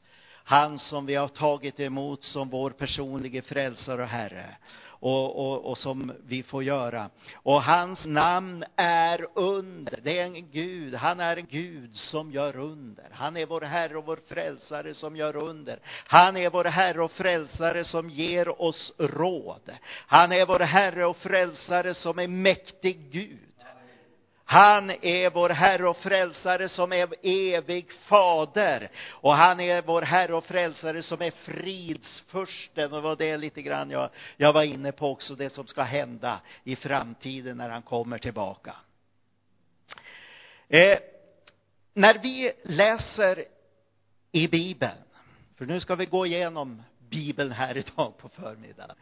Han 0.51 0.79
som 0.79 1.07
vi 1.07 1.15
har 1.15 1.29
tagit 1.29 1.81
emot 1.81 2.25
som 2.25 2.49
vår 2.49 2.71
personliga 2.71 3.43
frälsare 3.43 4.03
och 4.03 4.09
Herre 4.09 4.57
och, 4.85 5.39
och, 5.39 5.71
och 5.71 5.79
som 5.79 6.13
vi 6.27 6.43
får 6.43 6.63
göra. 6.63 7.11
Och 7.35 7.63
hans 7.63 8.07
namn 8.07 8.65
är 8.77 9.27
under. 9.35 9.99
Det 10.03 10.19
är 10.19 10.25
en 10.25 10.51
Gud, 10.51 10.95
han 10.95 11.21
är 11.21 11.37
en 11.37 11.47
Gud 11.47 11.97
som 11.97 12.33
gör 12.33 12.57
under. 12.57 13.09
Han 13.13 13.37
är 13.37 13.47
vår 13.47 13.61
Herre 13.61 13.99
och 13.99 14.07
vår 14.07 14.19
frälsare 14.29 14.95
som 14.95 15.17
gör 15.17 15.37
under. 15.37 15.79
Han 16.07 16.37
är 16.37 16.51
vår 16.51 16.65
Herre 16.65 17.03
och 17.03 17.13
frälsare 17.13 17.85
som 17.85 18.11
ger 18.11 18.63
oss 18.63 18.93
råd. 18.99 19.71
Han 20.07 20.33
är 20.33 20.47
vår 20.47 20.61
Herre 20.61 21.07
och 21.07 21.17
frälsare 21.17 21.95
som 21.95 22.19
är 22.19 22.29
mäktig 22.29 23.11
Gud. 23.11 23.50
Han 24.51 24.91
är 24.91 25.31
vår 25.31 25.49
Herre 25.49 25.89
och 25.89 25.97
frälsare 25.97 26.69
som 26.69 26.93
är 26.93 27.09
evig 27.23 27.93
fader. 27.93 28.91
Och 29.11 29.35
han 29.35 29.61
är 29.61 29.83
vår 29.83 30.03
Herre 30.03 30.35
och 30.35 30.45
frälsare 30.45 31.03
som 31.03 31.23
är 31.23 31.31
fridsfursten. 31.31 32.85
Och 32.85 32.97
det 32.97 33.01
var 33.01 33.17
det 33.17 33.37
lite 33.37 33.63
grann 33.63 33.91
jag, 33.91 34.11
jag 34.37 34.53
var 34.53 34.63
inne 34.63 34.93
på 34.93 35.11
också, 35.11 35.35
det 35.35 35.51
som 35.51 35.67
ska 35.67 35.83
hända 35.83 36.41
i 36.65 36.77
framtiden 36.77 37.57
när 37.57 37.69
han 37.69 37.83
kommer 37.83 38.19
tillbaka. 38.19 38.77
Eh, 40.69 40.99
när 41.95 42.19
vi 42.19 42.53
läser 42.65 43.45
i 44.33 44.49
Bibeln, 44.49 45.03
för 45.59 45.67
nu 45.67 45.81
ska 45.81 45.95
vi 45.95 46.07
gå 46.07 46.27
igenom 46.27 46.83
Bibeln 46.99 47.53
här 47.53 47.77
idag 47.77 48.19
på 48.19 48.29
förmiddagen. 48.29 48.97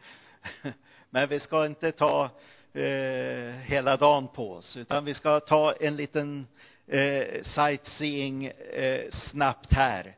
Men 1.09 1.29
vi 1.29 1.39
ska 1.39 1.65
inte 1.65 1.91
ta 1.91 2.29
eh, 2.73 3.53
hela 3.63 3.97
dagen 3.97 4.27
på 4.27 4.53
oss, 4.53 4.77
utan 4.77 5.05
vi 5.05 5.13
ska 5.13 5.39
ta 5.39 5.73
en 5.79 5.95
liten 5.95 6.47
eh, 6.87 7.43
sightseeing 7.43 8.45
eh, 8.45 9.11
snabbt 9.11 9.73
här. 9.73 10.15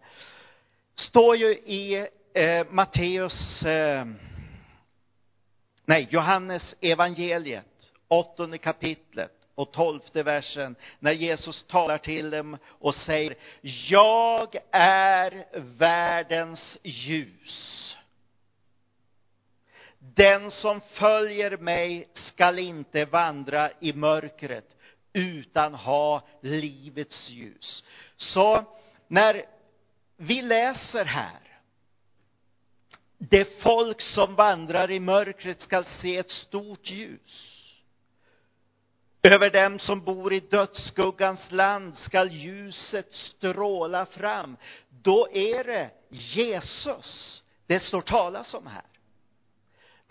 Står 0.96 1.36
ju 1.36 1.48
i 1.54 2.08
eh, 2.34 2.66
Matteus, 2.70 3.64
eh, 3.64 4.06
nej, 5.86 6.08
Johannes 6.12 6.76
evangeliet, 6.82 7.66
åttonde 8.08 8.58
kapitlet 8.58 9.32
och 9.56 9.72
tolfte 9.72 10.24
versen, 10.24 10.76
när 11.00 11.12
Jesus 11.12 11.64
talar 11.64 11.98
till 11.98 12.30
dem 12.30 12.58
och 12.66 12.96
säger, 12.96 13.36
jag 13.90 14.56
är 14.72 15.46
världens 15.78 16.78
ljus. 16.84 17.96
Den 20.04 20.52
som 20.52 20.82
följer 20.82 21.58
mig 21.58 22.08
skall 22.14 22.60
inte 22.60 23.06
vandra 23.06 23.70
i 23.80 23.94
mörkret 23.94 24.78
utan 25.14 25.74
ha 25.74 26.28
livets 26.42 27.30
ljus. 27.30 27.84
Så 28.18 28.64
när 29.08 29.46
vi 30.18 30.42
läser 30.42 31.06
här, 31.06 31.40
det 33.18 33.62
folk 33.62 34.02
som 34.02 34.36
vandrar 34.36 34.92
i 34.92 35.00
mörkret 35.00 35.62
skall 35.62 35.86
se 36.02 36.18
ett 36.18 36.30
stort 36.30 36.90
ljus. 36.90 37.58
Över 39.24 39.50
dem 39.50 39.80
som 39.80 40.04
bor 40.04 40.34
i 40.34 40.40
dödsskuggans 40.40 41.52
land 41.52 41.98
skall 41.98 42.32
ljuset 42.32 43.14
stråla 43.14 44.06
fram. 44.06 44.58
Då 44.90 45.28
är 45.32 45.64
det 45.64 45.90
Jesus 46.10 47.44
det 47.68 47.80
står 47.80 48.02
talas 48.02 48.54
om 48.54 48.68
här. 48.68 48.91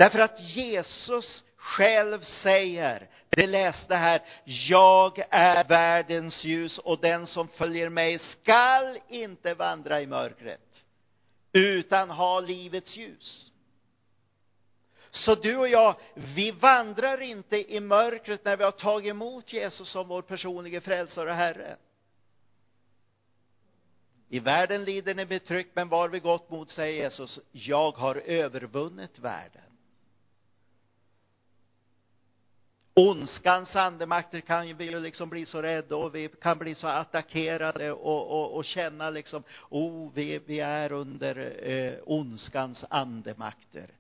Därför 0.01 0.19
att 0.19 0.41
Jesus 0.41 1.45
själv 1.57 2.21
säger, 2.21 3.09
det 3.29 3.47
läste 3.47 3.95
här, 3.95 4.23
jag 4.45 5.25
är 5.31 5.65
världens 5.65 6.45
ljus 6.45 6.79
och 6.79 7.01
den 7.01 7.27
som 7.27 7.49
följer 7.49 7.89
mig 7.89 8.19
skall 8.19 8.99
inte 9.09 9.55
vandra 9.55 10.01
i 10.01 10.07
mörkret, 10.07 10.85
utan 11.53 12.11
ha 12.11 12.41
livets 12.41 12.97
ljus. 12.97 13.51
Så 15.11 15.35
du 15.35 15.57
och 15.57 15.69
jag, 15.69 15.95
vi 16.15 16.51
vandrar 16.51 17.23
inte 17.23 17.73
i 17.73 17.81
mörkret 17.81 18.45
när 18.45 18.57
vi 18.57 18.65
har 18.65 18.71
tagit 18.71 19.11
emot 19.11 19.53
Jesus 19.53 19.89
som 19.89 20.09
vår 20.09 20.23
personliga 20.23 20.81
frälsare 20.81 21.31
och 21.31 21.37
Herre. 21.37 21.77
I 24.29 24.39
världen 24.39 24.85
lider 24.85 25.15
ni 25.15 25.27
betryck, 25.27 25.69
men 25.75 25.89
var 25.89 26.09
vi 26.09 26.21
gott 26.21 26.51
mot, 26.51 26.71
säger 26.71 27.03
Jesus, 27.03 27.41
jag 27.53 27.93
har 27.93 28.17
övervunnit 28.17 29.19
världen. 29.19 29.70
Ondskans 33.09 33.77
andemakter 33.77 34.41
kan 34.41 34.77
vi 34.77 34.85
ju 34.85 35.01
liksom 35.01 35.29
bli 35.29 35.47
så 35.47 35.63
rädda 35.63 35.97
och 35.97 36.15
vi 36.15 36.29
kan 36.29 36.59
bli 36.59 36.75
så 36.75 36.87
attackerade 36.87 37.93
och, 37.93 38.31
och, 38.31 38.57
och 38.57 38.65
känna 38.65 39.11
liksom, 39.11 39.43
oh, 39.69 40.11
vi, 40.15 40.39
vi 40.39 40.61
är 40.61 40.93
under 40.93 41.67
eh, 41.69 41.95
ondskans 42.07 42.85
andemakter. 42.91 43.91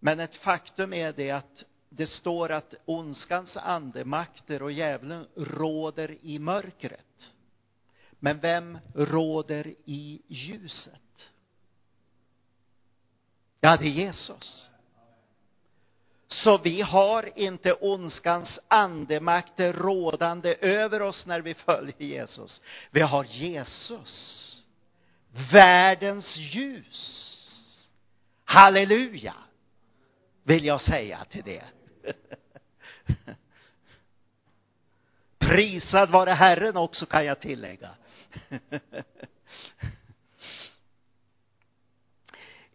Men 0.00 0.20
ett 0.20 0.34
faktum 0.34 0.92
är 0.92 1.12
det 1.12 1.30
att 1.30 1.64
det 1.88 2.06
står 2.06 2.52
att 2.52 2.74
ondskans 2.84 3.56
andemakter 3.56 4.62
och 4.62 4.72
djävulen 4.72 5.26
råder 5.36 6.16
i 6.22 6.38
mörkret. 6.38 7.30
Men 8.10 8.40
vem 8.40 8.78
råder 8.94 9.74
i 9.84 10.22
ljuset? 10.28 11.30
Ja, 13.60 13.76
det 13.76 13.84
är 13.84 13.90
Jesus. 13.90 14.70
Så 16.42 16.58
vi 16.58 16.82
har 16.82 17.38
inte 17.38 17.72
ondskans 17.72 18.58
andemakter 18.68 19.72
rådande 19.72 20.54
över 20.60 21.02
oss 21.02 21.26
när 21.26 21.40
vi 21.40 21.54
följer 21.54 22.02
Jesus. 22.02 22.62
Vi 22.90 23.00
har 23.00 23.24
Jesus. 23.24 24.64
Världens 25.52 26.36
ljus. 26.36 27.30
Halleluja! 28.44 29.34
Vill 30.42 30.64
jag 30.64 30.80
säga 30.80 31.24
till 31.30 31.44
det. 31.44 31.64
Prisad 35.38 36.10
vare 36.10 36.30
Herren 36.30 36.76
också 36.76 37.06
kan 37.06 37.24
jag 37.24 37.40
tillägga. 37.40 37.90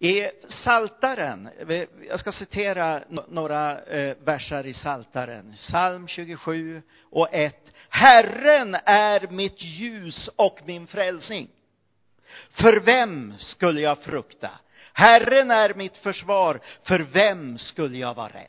I 0.01 0.31
Saltaren, 0.63 1.49
jag 2.09 2.19
ska 2.19 2.31
citera 2.31 3.03
några 3.27 3.81
eh, 3.81 4.17
versar 4.23 4.65
i 4.65 4.73
Saltaren. 4.73 5.53
Psalm 5.55 6.07
27 6.07 6.81
och 7.01 7.27
1. 7.31 7.73
Herren 7.89 8.75
är 8.85 9.27
mitt 9.27 9.61
ljus 9.61 10.29
och 10.35 10.59
min 10.65 10.87
frälsning. 10.87 11.49
För 12.49 12.79
vem 12.79 13.33
skulle 13.37 13.81
jag 13.81 14.03
frukta? 14.03 14.51
Herren 14.93 15.51
är 15.51 15.73
mitt 15.73 15.97
försvar. 15.97 16.59
För 16.83 16.99
vem 16.99 17.57
skulle 17.57 17.97
jag 17.97 18.13
vara 18.13 18.33
rädd? 18.33 18.47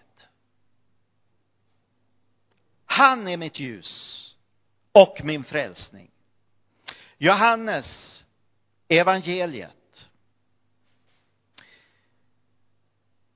Han 2.87 3.29
är 3.29 3.37
mitt 3.37 3.59
ljus 3.59 4.17
och 4.93 5.21
min 5.25 5.45
frälsning. 5.45 6.11
Johannes 7.19 8.25
evangeliet 8.89 9.80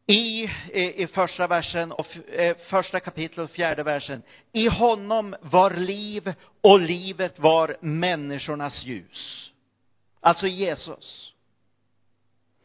i, 0.07 0.51
i 0.73 1.07
första 1.07 1.47
versen 1.47 1.93
och 1.93 2.17
eh, 2.17 2.57
första 2.57 3.01
kapitlet 3.01 3.45
och 3.45 3.51
fjärde 3.51 3.83
versen. 3.83 4.23
I 4.53 4.69
honom 4.69 5.37
var 5.41 5.71
liv 5.71 6.35
och 6.61 6.81
livet 6.81 7.39
var 7.39 7.77
människornas 7.81 8.85
ljus. 8.85 9.51
Alltså 10.21 10.47
Jesus. 10.47 11.33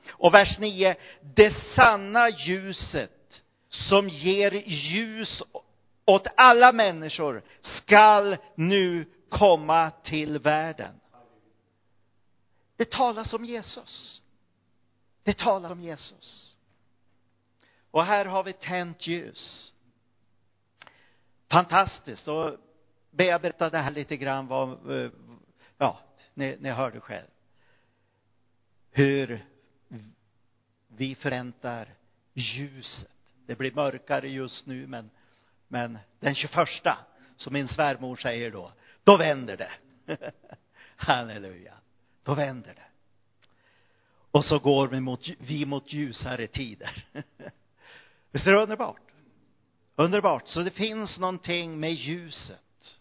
Och 0.09 0.33
vers 0.33 0.59
9. 0.59 0.95
Det 1.21 1.53
sanna 1.75 2.29
ljuset 2.29 3.41
som 3.69 4.09
ger 4.09 4.51
ljus 4.65 5.43
åt 6.05 6.27
alla 6.37 6.71
människor 6.71 7.43
skall 7.61 8.37
nu 8.55 9.05
komma 9.29 9.91
till 10.03 10.39
världen. 10.39 10.99
Det 12.75 12.91
talas 12.91 13.33
om 13.33 13.45
Jesus. 13.45 14.21
Det 15.23 15.37
talar 15.37 15.71
om 15.71 15.81
Jesus. 15.81 16.48
Och 17.91 18.05
här 18.05 18.25
har 18.25 18.43
vi 18.43 18.53
tänt 18.53 19.07
ljus. 19.07 19.73
Fantastiskt. 21.49 22.27
Och 22.27 22.57
bearbeta 23.11 23.69
det 23.69 23.77
här 23.77 23.91
lite 23.91 24.17
grann 24.17 24.47
vad, 24.47 24.91
eh, 24.91 25.11
ja, 25.77 25.99
ni, 26.33 26.57
ni 26.59 26.69
hörde 26.69 26.99
själv. 26.99 27.27
Hur 28.91 29.45
vi 30.87 31.15
förväntar 31.15 31.87
ljuset. 32.33 33.11
Det 33.45 33.55
blir 33.55 33.71
mörkare 33.71 34.29
just 34.29 34.65
nu, 34.65 34.87
men, 34.87 35.09
men 35.67 35.97
den 36.19 36.35
21, 36.35 36.67
som 37.35 37.53
min 37.53 37.67
svärmor 37.67 38.15
säger 38.15 38.51
då, 38.51 38.71
då 39.03 39.17
vänder 39.17 39.57
det. 39.57 39.71
Halleluja. 40.95 41.73
Då 42.23 42.33
vänder 42.33 42.73
det. 42.73 42.85
Och 44.31 44.45
så 44.45 44.59
går 44.59 44.87
vi 44.87 44.99
mot, 44.99 45.27
vi 45.39 45.65
mot 45.65 45.93
ljusare 45.93 46.47
tider. 46.47 47.05
Visst 48.31 48.47
är 48.47 48.51
det 48.51 48.61
underbart? 48.61 49.01
Underbart. 49.95 50.47
Så 50.47 50.61
det 50.61 50.71
finns 50.71 51.17
någonting 51.17 51.79
med 51.79 51.93
ljuset. 51.93 52.99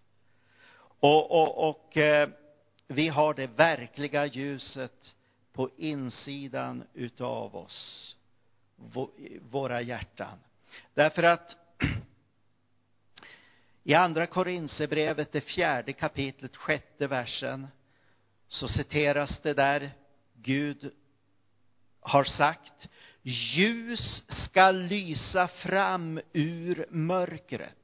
Och, 1.00 1.30
och, 1.30 1.68
och 1.68 1.96
eh, 1.96 2.28
vi 2.86 3.08
har 3.08 3.34
det 3.34 3.46
verkliga 3.46 4.26
ljuset 4.26 5.14
på 5.52 5.70
insidan 5.76 6.84
utav 6.94 7.56
oss, 7.56 8.16
våra 9.40 9.80
hjärtan. 9.80 10.38
Därför 10.94 11.22
att 11.22 11.56
i 13.84 13.94
andra 13.94 14.26
Korinthierbrevet, 14.26 15.32
det 15.32 15.40
fjärde 15.40 15.92
kapitlet, 15.92 16.56
sjätte 16.56 17.06
versen, 17.06 17.68
så 18.48 18.68
citeras 18.68 19.40
det 19.40 19.54
där 19.54 19.90
Gud 20.34 20.92
har 22.00 22.24
sagt 22.24 22.88
ljus 23.28 24.22
ska 24.28 24.70
lysa 24.70 25.48
fram 25.48 26.20
ur 26.32 26.86
mörkret. 26.90 27.74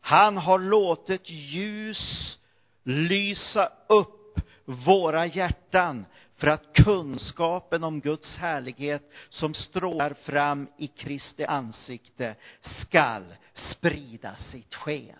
Han 0.00 0.36
har 0.36 0.58
låtit 0.58 1.30
ljus 1.30 2.38
lysa 2.82 3.72
upp 3.88 4.40
våra 4.64 5.26
hjärtan 5.26 6.06
för 6.36 6.46
att 6.46 6.72
kunskapen 6.72 7.84
om 7.84 8.00
Guds 8.00 8.36
härlighet 8.36 9.12
som 9.28 9.54
strålar 9.54 10.14
fram 10.14 10.68
i 10.78 10.86
Kristi 10.86 11.44
ansikte 11.44 12.34
skall 12.80 13.34
sprida 13.54 14.36
sitt 14.36 14.74
sken. 14.74 15.18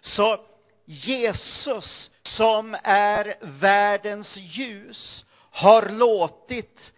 Så 0.00 0.40
Jesus 0.84 2.10
som 2.22 2.76
är 2.82 3.34
världens 3.40 4.36
ljus 4.36 5.24
har 5.50 5.88
låtit 5.88 6.92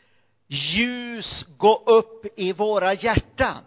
ljus 0.53 1.45
gå 1.57 1.83
upp 1.87 2.27
i 2.37 2.53
våra 2.53 2.95
hjärtan 2.95 3.65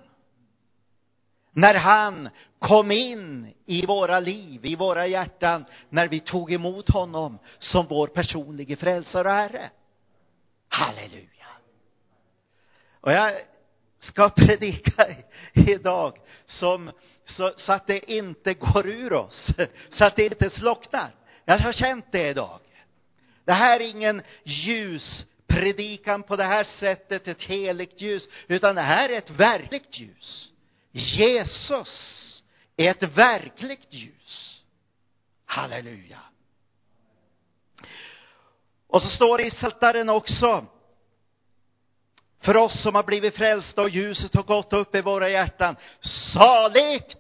när 1.52 1.74
han 1.74 2.30
kom 2.60 2.92
in 2.92 3.54
i 3.66 3.86
våra 3.86 4.20
liv, 4.20 4.66
i 4.66 4.76
våra 4.76 5.08
hjärtan, 5.08 5.66
när 5.90 6.08
vi 6.08 6.20
tog 6.20 6.54
emot 6.54 6.90
honom 6.90 7.40
som 7.60 7.88
vår 7.88 8.08
personliga 8.08 8.76
frälsare 8.76 9.28
och 9.28 9.34
Herre. 9.34 9.70
Halleluja! 10.68 11.48
Och 13.02 13.12
jag 13.12 13.34
ska 14.00 14.30
predika 14.36 15.08
idag 15.54 16.18
som, 16.46 16.92
så, 17.26 17.54
så 17.58 17.74
att 17.74 17.88
det 17.88 18.12
inte 18.12 18.54
går 18.54 18.88
ur 18.88 19.14
oss, 19.14 19.48
så 19.90 20.06
att 20.06 20.16
det 20.16 20.26
inte 20.26 20.50
slocknar. 20.50 21.16
Jag 21.46 21.60
har 21.60 21.72
känt 21.72 22.06
det 22.12 22.30
idag. 22.30 22.60
Det 23.46 23.54
här 23.54 23.80
är 23.80 23.90
ingen 23.90 24.22
ljus 24.44 25.26
predikan 25.56 26.24
på 26.24 26.36
det 26.36 26.44
här 26.44 26.64
sättet, 26.80 27.28
ett 27.28 27.42
heligt 27.42 28.02
ljus, 28.02 28.28
utan 28.48 28.76
det 28.76 28.82
här 28.82 29.10
är 29.10 29.18
ett 29.18 29.30
verkligt 29.30 30.00
ljus. 30.00 30.52
Jesus 30.92 32.44
är 32.78 32.92
ett 32.92 33.04
verkligt 33.04 33.94
ljus. 33.94 34.62
Halleluja. 35.46 36.20
Och 38.88 39.02
så 39.02 39.10
står 39.10 39.38
det 39.38 39.46
i 39.46 39.52
Psaltaren 39.52 40.10
också, 40.10 40.66
för 42.40 42.58
oss 42.58 42.82
som 42.82 42.96
har 42.96 43.04
blivit 43.04 43.36
frälsta 43.36 43.82
och 43.82 43.90
ljuset 43.90 44.36
har 44.36 44.44
gått 44.44 44.74
upp 44.74 44.96
i 44.96 45.02
våra 45.02 45.30
hjärtan, 45.30 45.76
saligt! 46.34 47.18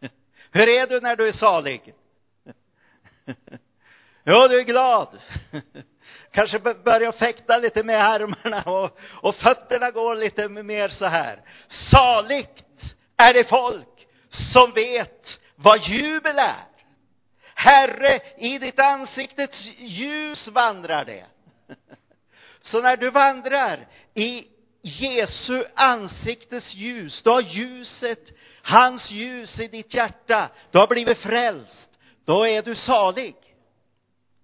Hur 0.50 0.68
är 0.68 0.86
du 0.86 1.00
när 1.00 1.16
du 1.16 1.28
är 1.28 1.32
salig? 1.32 1.94
Ja, 4.26 4.48
du 4.48 4.60
är 4.60 4.64
glad. 4.64 5.18
Kanske 6.34 6.58
börjar 6.58 7.12
fäkta 7.12 7.58
lite 7.58 7.82
med 7.82 8.04
armarna 8.04 8.62
och, 8.62 8.98
och 9.12 9.34
fötterna 9.34 9.90
går 9.90 10.16
lite 10.16 10.48
mer 10.48 10.88
så 10.88 11.06
här. 11.06 11.40
Saligt 11.90 12.64
är 13.16 13.34
det 13.34 13.48
folk 13.48 14.06
som 14.52 14.72
vet 14.72 15.38
vad 15.56 15.80
jubel 15.86 16.38
är. 16.38 16.64
Herre, 17.54 18.20
i 18.38 18.58
ditt 18.58 18.78
ansiktets 18.78 19.68
ljus 19.78 20.48
vandrar 20.48 21.04
det. 21.04 21.24
Så 22.60 22.82
när 22.82 22.96
du 22.96 23.10
vandrar 23.10 23.86
i 24.14 24.46
Jesu 24.82 25.64
ansiktes 25.74 26.74
ljus, 26.74 27.22
då 27.22 27.32
har 27.32 27.40
ljuset, 27.40 28.38
hans 28.62 29.10
ljus 29.10 29.60
i 29.60 29.68
ditt 29.68 29.94
hjärta, 29.94 30.48
du 30.70 30.78
har 30.78 30.86
blivit 30.86 31.18
frälst, 31.18 31.90
då 32.24 32.46
är 32.46 32.62
du 32.62 32.74
salig. 32.74 33.34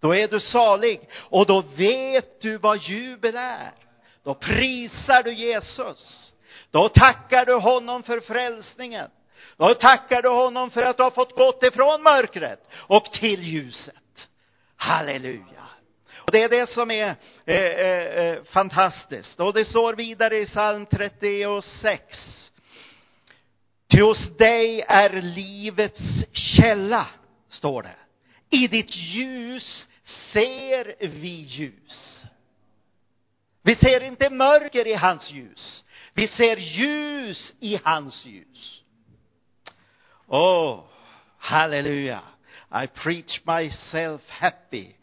Då 0.00 0.14
är 0.14 0.28
du 0.28 0.40
salig 0.40 1.00
och 1.14 1.46
då 1.46 1.60
vet 1.76 2.40
du 2.40 2.58
vad 2.58 2.78
jubel 2.78 3.36
är. 3.36 3.72
Då 4.24 4.34
prisar 4.34 5.22
du 5.22 5.34
Jesus. 5.34 6.32
Då 6.70 6.88
tackar 6.88 7.46
du 7.46 7.54
honom 7.54 8.02
för 8.02 8.20
frälsningen. 8.20 9.10
Då 9.56 9.74
tackar 9.74 10.22
du 10.22 10.28
honom 10.28 10.70
för 10.70 10.82
att 10.82 10.96
du 10.96 11.02
har 11.02 11.10
fått 11.10 11.36
gått 11.36 11.62
ifrån 11.62 12.02
mörkret 12.02 12.68
och 12.76 13.04
till 13.04 13.42
ljuset. 13.42 13.94
Halleluja. 14.76 15.66
Och 16.16 16.32
det 16.32 16.42
är 16.42 16.48
det 16.48 16.70
som 16.70 16.90
är 16.90 17.16
eh, 17.46 17.56
eh, 17.56 18.26
eh 18.26 18.42
fantastiskt. 18.44 19.40
Och 19.40 19.52
det 19.52 19.64
står 19.64 19.94
vidare 19.94 20.38
i 20.38 20.46
psalm 20.46 20.86
36. 20.86 22.02
Ty 23.90 24.02
hos 24.02 24.36
dig 24.36 24.84
är 24.88 25.22
livets 25.22 26.00
källa, 26.32 27.06
står 27.48 27.82
det. 27.82 27.96
I 28.56 28.68
ditt 28.68 28.96
ljus 28.96 29.88
ser 30.32 30.94
vi 31.00 31.40
ljus. 31.40 32.24
Vi 33.62 33.74
ser 33.74 34.02
inte 34.02 34.30
mörker 34.30 34.86
i 34.86 34.94
hans 34.94 35.30
ljus. 35.30 35.84
Vi 36.14 36.28
ser 36.28 36.56
ljus 36.56 37.52
i 37.60 37.78
hans 37.84 38.26
ljus. 38.26 38.82
Oh, 40.26 40.84
halleluja. 41.38 42.20
I 42.72 42.86
preach 42.86 43.40
myself 43.46 44.20
happy. 44.28 44.94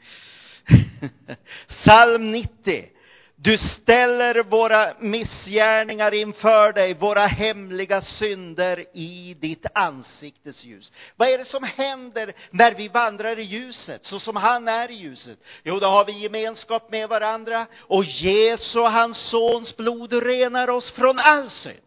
Psalm 1.67 2.31
90. 2.31 2.96
Du 3.39 3.57
ställer 3.57 4.43
våra 4.43 4.93
missgärningar 4.99 6.13
inför 6.13 6.73
dig, 6.73 6.93
våra 6.93 7.25
hemliga 7.25 8.01
synder 8.01 8.85
i 8.93 9.33
ditt 9.39 9.65
ansiktes 9.73 10.63
ljus. 10.63 10.93
Vad 11.15 11.29
är 11.29 11.37
det 11.37 11.45
som 11.45 11.63
händer 11.63 12.33
när 12.51 12.71
vi 12.71 12.87
vandrar 12.87 13.39
i 13.39 13.43
ljuset, 13.43 14.05
så 14.05 14.19
som 14.19 14.35
han 14.35 14.67
är 14.67 14.91
i 14.91 14.93
ljuset? 14.93 15.39
Jo, 15.63 15.79
då 15.79 15.87
har 15.87 16.05
vi 16.05 16.11
gemenskap 16.11 16.91
med 16.91 17.09
varandra 17.09 17.65
och 17.79 18.03
Jesu, 18.03 18.79
hans 18.79 19.17
sons 19.29 19.77
blod, 19.77 20.13
renar 20.13 20.69
oss 20.69 20.91
från 20.91 21.19
all 21.19 21.49
synd. 21.49 21.81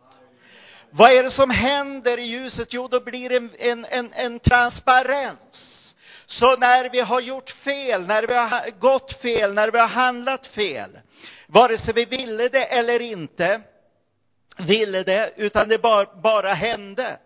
Vad 0.90 1.10
är 1.12 1.22
det 1.22 1.30
som 1.30 1.50
händer 1.50 2.18
i 2.18 2.22
ljuset? 2.22 2.72
Jo, 2.72 2.88
då 2.88 3.00
blir 3.00 3.28
det 3.28 3.36
en, 3.36 3.50
en, 3.58 3.84
en, 3.84 4.12
en 4.12 4.38
transparens. 4.40 5.79
Så 6.30 6.56
när 6.56 6.90
vi 6.90 7.00
har 7.00 7.20
gjort 7.20 7.50
fel, 7.50 8.06
när 8.06 8.26
vi 8.26 8.34
har 8.34 8.70
gått 8.70 9.12
fel, 9.12 9.54
när 9.54 9.70
vi 9.70 9.78
har 9.78 9.86
handlat 9.86 10.46
fel, 10.46 10.98
vare 11.46 11.78
sig 11.78 11.94
vi 11.94 12.04
ville 12.04 12.48
det 12.48 12.64
eller 12.64 13.02
inte 13.02 13.62
ville 14.58 15.02
det, 15.02 15.32
utan 15.36 15.68
det 15.68 15.78
bara, 15.78 16.20
bara 16.20 16.54
hände. 16.54 17.18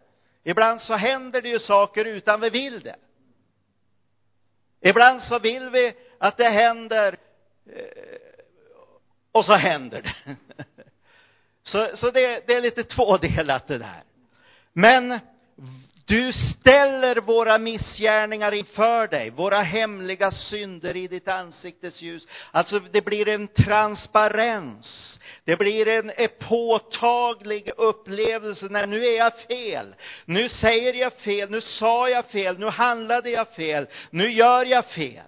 Ibland 0.44 0.80
så 0.80 0.94
händer 0.94 1.42
det 1.42 1.48
ju 1.48 1.58
saker 1.58 2.04
utan 2.04 2.40
vi 2.40 2.50
vill 2.50 2.80
det. 2.80 2.96
Ibland 4.80 5.22
så 5.22 5.38
vill 5.38 5.70
vi 5.70 5.94
att 6.18 6.36
det 6.36 6.48
händer 6.48 7.16
eh, 7.66 8.18
och 9.32 9.44
så 9.44 9.52
händer 9.52 10.02
det. 10.02 10.36
Så, 11.66 11.96
så 11.96 12.10
det, 12.10 12.46
det 12.46 12.54
är 12.54 12.60
lite 12.60 12.84
tvådelat 12.84 13.66
det 13.66 13.78
där. 13.78 14.02
Men 14.72 15.20
du 16.06 16.32
ställer 16.32 17.16
våra 17.16 17.58
missgärningar 17.58 18.52
inför 18.52 19.06
dig, 19.06 19.30
våra 19.30 19.60
hemliga 19.62 20.30
synder 20.30 20.96
i 20.96 21.06
ditt 21.08 21.28
ansiktes 21.28 22.02
ljus. 22.02 22.26
Alltså 22.50 22.80
det 22.92 23.04
blir 23.04 23.28
en 23.28 23.48
transparens. 23.48 25.18
Det 25.44 25.56
blir 25.56 25.88
en, 25.88 26.12
påtaglig 26.48 27.70
upplevelse 27.76 28.66
när 28.70 28.86
nu 28.86 29.06
är 29.06 29.16
jag 29.16 29.38
fel. 29.38 29.94
Nu 30.24 30.48
säger 30.48 30.94
jag 30.94 31.12
fel, 31.12 31.50
nu 31.50 31.60
sa 31.60 32.08
jag 32.08 32.24
fel, 32.24 32.58
nu 32.58 32.66
handlade 32.66 33.30
jag 33.30 33.48
fel, 33.48 33.86
nu 34.10 34.32
gör 34.32 34.64
jag 34.64 34.84
fel. 34.84 35.26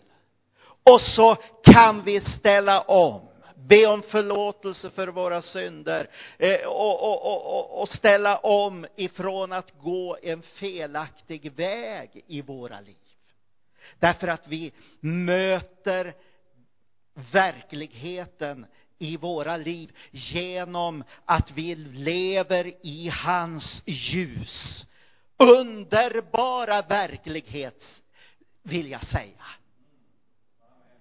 Och 0.83 1.01
så 1.01 1.37
kan 1.65 2.03
vi 2.05 2.21
ställa 2.21 2.81
om 2.81 3.26
be 3.68 3.87
om 3.87 4.02
förlåtelse 4.02 4.90
för 4.90 5.09
våra 5.09 5.42
synder 5.42 6.11
eh, 6.38 6.66
och, 6.66 7.02
och, 7.02 7.57
och, 7.57 7.83
och 7.83 7.88
ställa 7.88 8.38
om 8.38 8.87
ifrån 8.96 9.52
att 9.52 9.81
gå 9.81 10.18
en 10.22 10.42
felaktig 10.42 11.52
väg 11.52 12.24
i 12.26 12.42
våra 12.42 12.81
liv. 12.81 12.96
Därför 13.98 14.29
att 14.29 14.48
vi 14.48 14.72
möter 15.00 16.14
verkligheten 17.33 18.66
i 18.98 19.16
våra 19.16 19.57
liv 19.57 19.96
genom 20.11 21.05
att 21.24 21.50
vi 21.50 21.74
lever 21.74 22.87
i 22.87 23.09
hans 23.09 23.83
ljus. 23.87 24.87
Underbara 25.37 26.83
verklighet, 26.83 27.85
vill 28.62 28.90
jag 28.90 29.07
säga. 29.07 29.44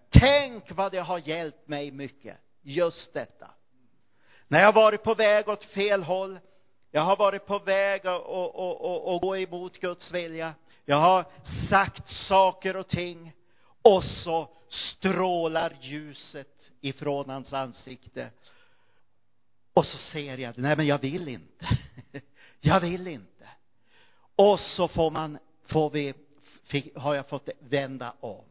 Tänk 0.09 0.71
vad 0.71 0.91
det 0.91 0.99
har 0.99 1.27
hjälpt 1.27 1.67
mig 1.67 1.91
mycket 1.91 2.37
just 2.65 3.13
detta. 3.13 3.51
När 4.47 4.59
jag 4.59 4.67
har 4.67 4.73
varit 4.73 5.03
på 5.03 5.13
väg 5.13 5.49
åt 5.49 5.63
fel 5.63 6.03
håll, 6.03 6.39
jag 6.91 7.01
har 7.01 7.17
varit 7.17 7.45
på 7.45 7.59
väg 7.59 8.07
att 8.07 8.21
och, 8.21 8.55
och, 8.55 9.13
och, 9.13 9.21
gå 9.21 9.37
emot 9.37 9.79
Guds 9.79 10.11
vilja. 10.11 10.53
Jag 10.85 10.97
har 10.97 11.25
sagt 11.69 12.09
saker 12.09 12.75
och 12.75 12.87
ting 12.87 13.33
och 13.81 14.03
så 14.03 14.49
strålar 14.69 15.77
ljuset 15.81 16.71
ifrån 16.81 17.29
hans 17.29 17.53
ansikte. 17.53 18.29
Och 19.73 19.85
så 19.85 19.97
ser 19.97 20.37
jag, 20.37 20.57
nej 20.57 20.77
men 20.77 20.87
jag 20.87 20.97
vill 20.97 21.27
inte. 21.27 21.65
Jag 22.59 22.79
vill 22.79 23.07
inte. 23.07 23.49
Och 24.35 24.59
så 24.59 24.87
får 24.87 25.11
man, 25.11 25.37
får 25.65 25.89
vi, 25.89 26.13
fick, 26.63 26.97
har 26.97 27.15
jag 27.15 27.27
fått 27.27 27.49
vända 27.59 28.13
om 28.19 28.45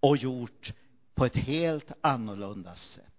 och 0.00 0.16
gjort 0.16 0.72
på 1.14 1.24
ett 1.24 1.36
helt 1.36 1.92
annorlunda 2.00 2.74
sätt 2.74 3.13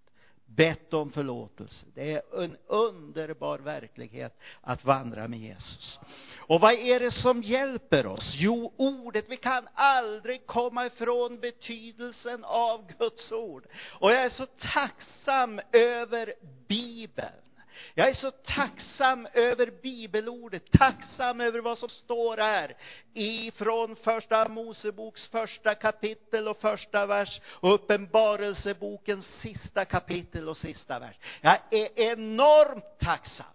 bett 0.55 0.93
om 0.93 1.11
förlåtelse. 1.11 1.85
Det 1.93 2.11
är 2.11 2.43
en 2.43 2.57
underbar 2.67 3.59
verklighet 3.59 4.39
att 4.61 4.85
vandra 4.85 5.27
med 5.27 5.39
Jesus. 5.39 5.99
Och 6.37 6.61
vad 6.61 6.73
är 6.73 6.99
det 6.99 7.11
som 7.11 7.43
hjälper 7.43 8.05
oss? 8.05 8.33
Jo, 8.35 8.73
ordet. 8.77 9.25
Vi 9.29 9.37
kan 9.37 9.67
aldrig 9.73 10.45
komma 10.45 10.85
ifrån 10.85 11.39
betydelsen 11.39 12.43
av 12.43 12.87
Guds 12.99 13.31
ord. 13.31 13.65
Och 13.99 14.11
jag 14.11 14.25
är 14.25 14.29
så 14.29 14.45
tacksam 14.45 15.59
över 15.71 16.33
Bibeln. 16.67 17.31
Jag 17.93 18.09
är 18.09 18.13
så 18.13 18.31
tacksam 18.31 19.27
över 19.33 19.71
bibelordet, 19.81 20.71
tacksam 20.71 21.41
över 21.41 21.59
vad 21.59 21.77
som 21.77 21.89
står 21.89 22.38
här 22.38 22.77
ifrån 23.13 23.95
första 23.95 24.49
Moseboks 24.49 25.27
första 25.27 25.75
kapitel 25.75 26.47
och 26.47 26.57
första 26.57 27.05
vers 27.05 27.41
och 27.45 27.73
uppenbarelsebokens 27.73 29.25
sista 29.41 29.85
kapitel 29.85 30.49
och 30.49 30.57
sista 30.57 30.99
vers. 30.99 31.15
Jag 31.41 31.59
är 31.71 31.99
enormt 31.99 32.99
tacksam. 32.99 33.45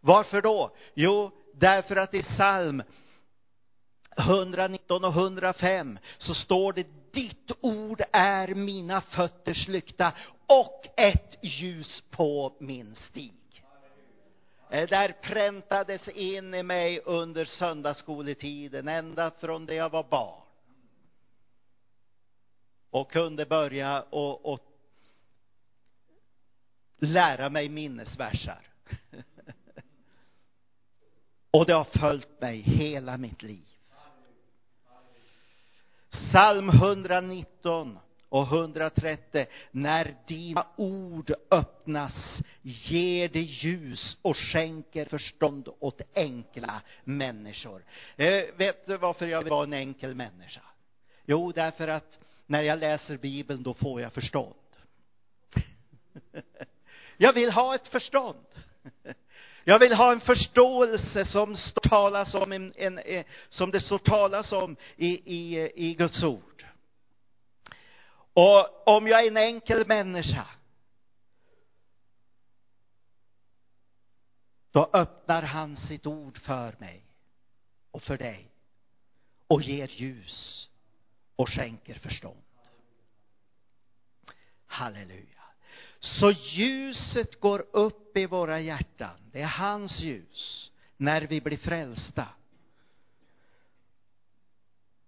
Varför 0.00 0.42
då? 0.42 0.70
Jo, 0.94 1.30
därför 1.54 1.96
att 1.96 2.14
i 2.14 2.22
psalm 2.22 2.82
119 4.18 5.04
och 5.04 5.12
105 5.12 5.98
så 6.18 6.34
står 6.34 6.72
det 6.72 6.86
ditt 7.12 7.50
ord 7.60 8.02
är 8.12 8.54
mina 8.54 9.00
fötters 9.00 9.68
lykta 9.68 10.12
och 10.46 10.86
ett 10.96 11.38
ljus 11.42 12.02
på 12.10 12.56
min 12.60 12.94
stig. 12.94 13.32
Det 14.70 14.86
där 14.86 15.12
präntades 15.22 16.08
in 16.08 16.54
i 16.54 16.62
mig 16.62 17.00
under 17.00 17.44
söndagsskoletiden, 17.44 18.88
ända 18.88 19.30
från 19.30 19.66
det 19.66 19.74
jag 19.74 19.90
var 19.90 20.02
barn. 20.02 20.42
Och 22.90 23.12
kunde 23.12 23.46
börja 23.46 24.02
och, 24.02 24.52
och 24.52 24.60
lära 26.98 27.48
mig 27.48 27.68
minnesversar. 27.68 28.66
och 31.50 31.66
det 31.66 31.72
har 31.72 31.84
följt 31.84 32.40
mig 32.40 32.60
hela 32.60 33.16
mitt 33.16 33.42
liv. 33.42 33.68
Psalm 36.12 36.68
119 36.68 37.98
och 38.28 38.46
130. 38.46 39.46
När 39.70 40.14
dina 40.26 40.66
ord 40.76 41.32
öppnas 41.50 42.40
ger 42.62 43.28
det 43.28 43.40
ljus 43.40 44.16
och 44.22 44.36
skänker 44.36 45.06
förstånd 45.06 45.68
åt 45.78 46.00
enkla 46.14 46.82
människor. 47.04 47.84
Eh, 48.16 48.44
vet 48.56 48.86
du 48.86 48.96
varför 48.96 49.26
jag 49.26 49.42
vill 49.42 49.50
vara 49.50 49.64
en 49.64 49.72
enkel 49.72 50.14
människa? 50.14 50.62
Jo, 51.24 51.52
därför 51.52 51.88
att 51.88 52.18
när 52.46 52.62
jag 52.62 52.78
läser 52.78 53.16
Bibeln, 53.16 53.62
då 53.62 53.74
får 53.74 54.00
jag 54.00 54.12
förstånd. 54.12 54.54
jag 57.16 57.32
vill 57.32 57.50
ha 57.50 57.74
ett 57.74 57.88
förstånd. 57.88 58.46
Jag 59.64 59.78
vill 59.78 59.92
ha 59.92 60.12
en 60.12 60.20
förståelse 60.20 61.24
som 61.24 61.56
talas 61.82 62.34
om 62.34 62.52
en, 62.52 62.72
en, 62.76 62.98
en, 62.98 63.24
som 63.48 63.70
det 63.70 63.80
står 63.80 63.98
talas 63.98 64.52
om 64.52 64.76
i, 64.96 65.08
i, 65.08 65.70
i 65.88 65.94
Guds 65.94 66.22
ord. 66.22 66.66
Och 68.32 68.88
om 68.88 69.06
jag 69.06 69.24
är 69.24 69.28
en 69.28 69.36
enkel 69.36 69.86
människa 69.86 70.46
då 74.70 74.90
öppnar 74.92 75.42
han 75.42 75.76
sitt 75.76 76.06
ord 76.06 76.38
för 76.38 76.76
mig 76.78 77.02
och 77.90 78.02
för 78.02 78.18
dig 78.18 78.48
och 79.46 79.62
ger 79.62 79.88
ljus 79.88 80.68
och 81.36 81.48
skänker 81.48 81.94
förstånd. 81.94 82.42
Halleluja. 84.66 85.41
Så 86.02 86.30
ljuset 86.30 87.40
går 87.40 87.66
upp 87.72 88.16
i 88.16 88.26
våra 88.26 88.60
hjärtan. 88.60 89.16
Det 89.32 89.40
är 89.40 89.46
hans 89.46 90.00
ljus 90.00 90.70
när 90.96 91.22
vi 91.22 91.40
blir 91.40 91.56
frälsta. 91.56 92.28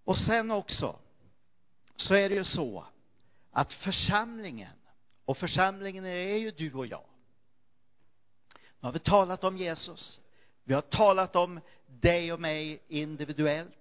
Och 0.04 0.18
sen 0.18 0.50
också 0.50 0.98
så 1.96 2.14
är 2.14 2.28
det 2.28 2.34
ju 2.34 2.44
så 2.44 2.86
att 3.50 3.72
församlingen, 3.72 4.76
och 5.24 5.36
församlingen 5.36 6.04
är 6.04 6.36
ju 6.36 6.50
du 6.50 6.72
och 6.72 6.86
jag. 6.86 7.04
Nu 8.54 8.86
har 8.86 8.92
vi 8.92 8.98
talat 8.98 9.44
om 9.44 9.56
Jesus. 9.56 10.20
Vi 10.64 10.74
har 10.74 10.82
talat 10.82 11.36
om 11.36 11.60
dig 11.86 12.32
och 12.32 12.40
mig 12.40 12.82
individuellt. 12.88 13.74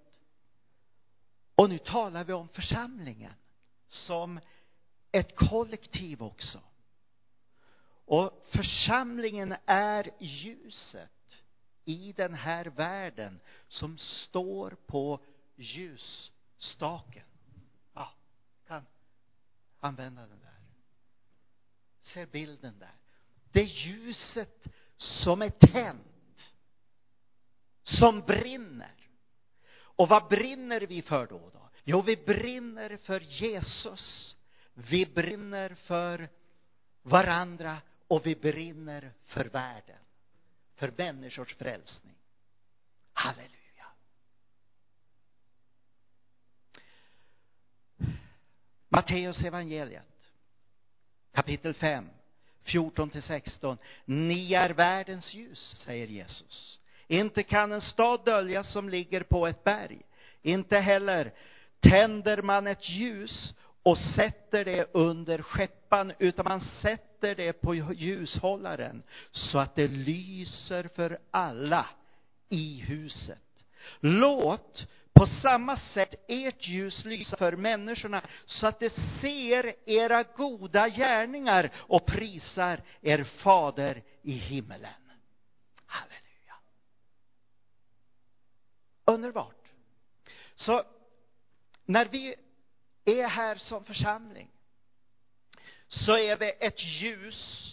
Och 1.54 1.70
nu 1.70 1.78
talar 1.78 2.24
vi 2.24 2.32
om 2.32 2.48
församlingen 2.48 3.32
som 3.88 4.40
ett 5.12 5.36
kollektiv 5.36 6.22
också. 6.22 6.60
Och 8.04 8.46
församlingen 8.52 9.56
är 9.66 10.10
ljuset 10.20 11.10
i 11.84 12.12
den 12.12 12.34
här 12.34 12.64
världen 12.64 13.40
som 13.68 13.98
står 13.98 14.76
på 14.86 15.24
ljusstaken. 15.56 17.26
Ja, 17.94 18.12
kan 18.66 18.86
använda 19.80 20.26
den 20.26 20.40
där. 20.40 20.54
Ser 22.00 22.26
bilden 22.26 22.78
där. 22.78 22.94
Det 23.52 23.60
är 23.60 23.86
ljuset 23.86 24.66
som 24.96 25.42
är 25.42 25.50
tänt. 25.50 26.06
Som 27.82 28.20
brinner. 28.20 29.08
Och 29.76 30.08
vad 30.08 30.28
brinner 30.28 30.80
vi 30.80 31.02
för 31.02 31.26
då? 31.26 31.50
då? 31.52 31.70
Jo, 31.84 32.02
vi 32.02 32.16
brinner 32.16 32.96
för 32.96 33.20
Jesus. 33.20 34.36
Vi 34.74 35.06
brinner 35.06 35.74
för 35.74 36.28
varandra 37.02 37.76
och 38.14 38.26
vi 38.26 38.34
brinner 38.34 39.12
för 39.24 39.44
världen. 39.44 39.96
För 40.74 40.92
människors 40.96 41.54
frälsning. 41.54 42.14
Halleluja. 43.12 43.86
Matteus 48.88 49.42
evangeliet 49.44 50.30
kapitel 51.32 51.74
5, 51.74 52.08
14 52.62 53.10
till 53.10 53.22
16. 53.22 53.78
Ni 54.04 54.54
är 54.54 54.70
världens 54.70 55.34
ljus, 55.34 55.76
säger 55.84 56.06
Jesus. 56.06 56.80
Inte 57.06 57.42
kan 57.42 57.72
en 57.72 57.80
stad 57.80 58.24
döljas 58.24 58.72
som 58.72 58.88
ligger 58.88 59.22
på 59.22 59.46
ett 59.46 59.64
berg. 59.64 60.02
Inte 60.42 60.78
heller 60.78 61.32
tänder 61.80 62.42
man 62.42 62.66
ett 62.66 62.88
ljus 62.88 63.54
och 63.82 63.98
sätter 63.98 64.64
det 64.64 64.88
under 64.92 65.42
skeppan, 65.42 66.12
utan 66.18 66.44
man 66.44 66.60
sätter 66.60 67.13
det 67.34 67.52
på 67.52 67.74
ljushållaren 67.74 69.02
så 69.30 69.58
att 69.58 69.74
det 69.74 69.88
lyser 69.88 70.88
för 70.94 71.18
alla 71.30 71.86
i 72.48 72.80
huset. 72.80 73.38
Låt 74.00 74.86
på 75.12 75.26
samma 75.26 75.76
sätt 75.76 76.24
ert 76.28 76.68
ljus 76.68 77.04
lysa 77.04 77.36
för 77.36 77.56
människorna 77.56 78.22
så 78.44 78.66
att 78.66 78.80
de 78.80 78.90
ser 79.20 79.74
era 79.90 80.22
goda 80.22 80.88
gärningar 80.88 81.70
och 81.76 82.06
prisar 82.06 82.82
er 83.02 83.24
fader 83.24 84.02
i 84.22 84.32
himmelen. 84.32 84.92
Halleluja. 85.86 86.54
Underbart. 89.04 89.68
Så 90.54 90.82
när 91.84 92.04
vi 92.06 92.34
är 93.04 93.28
här 93.28 93.56
som 93.56 93.84
församling 93.84 94.53
så 95.88 96.16
är 96.16 96.36
vi 96.36 96.52
ett 96.60 96.82
ljus 96.82 97.70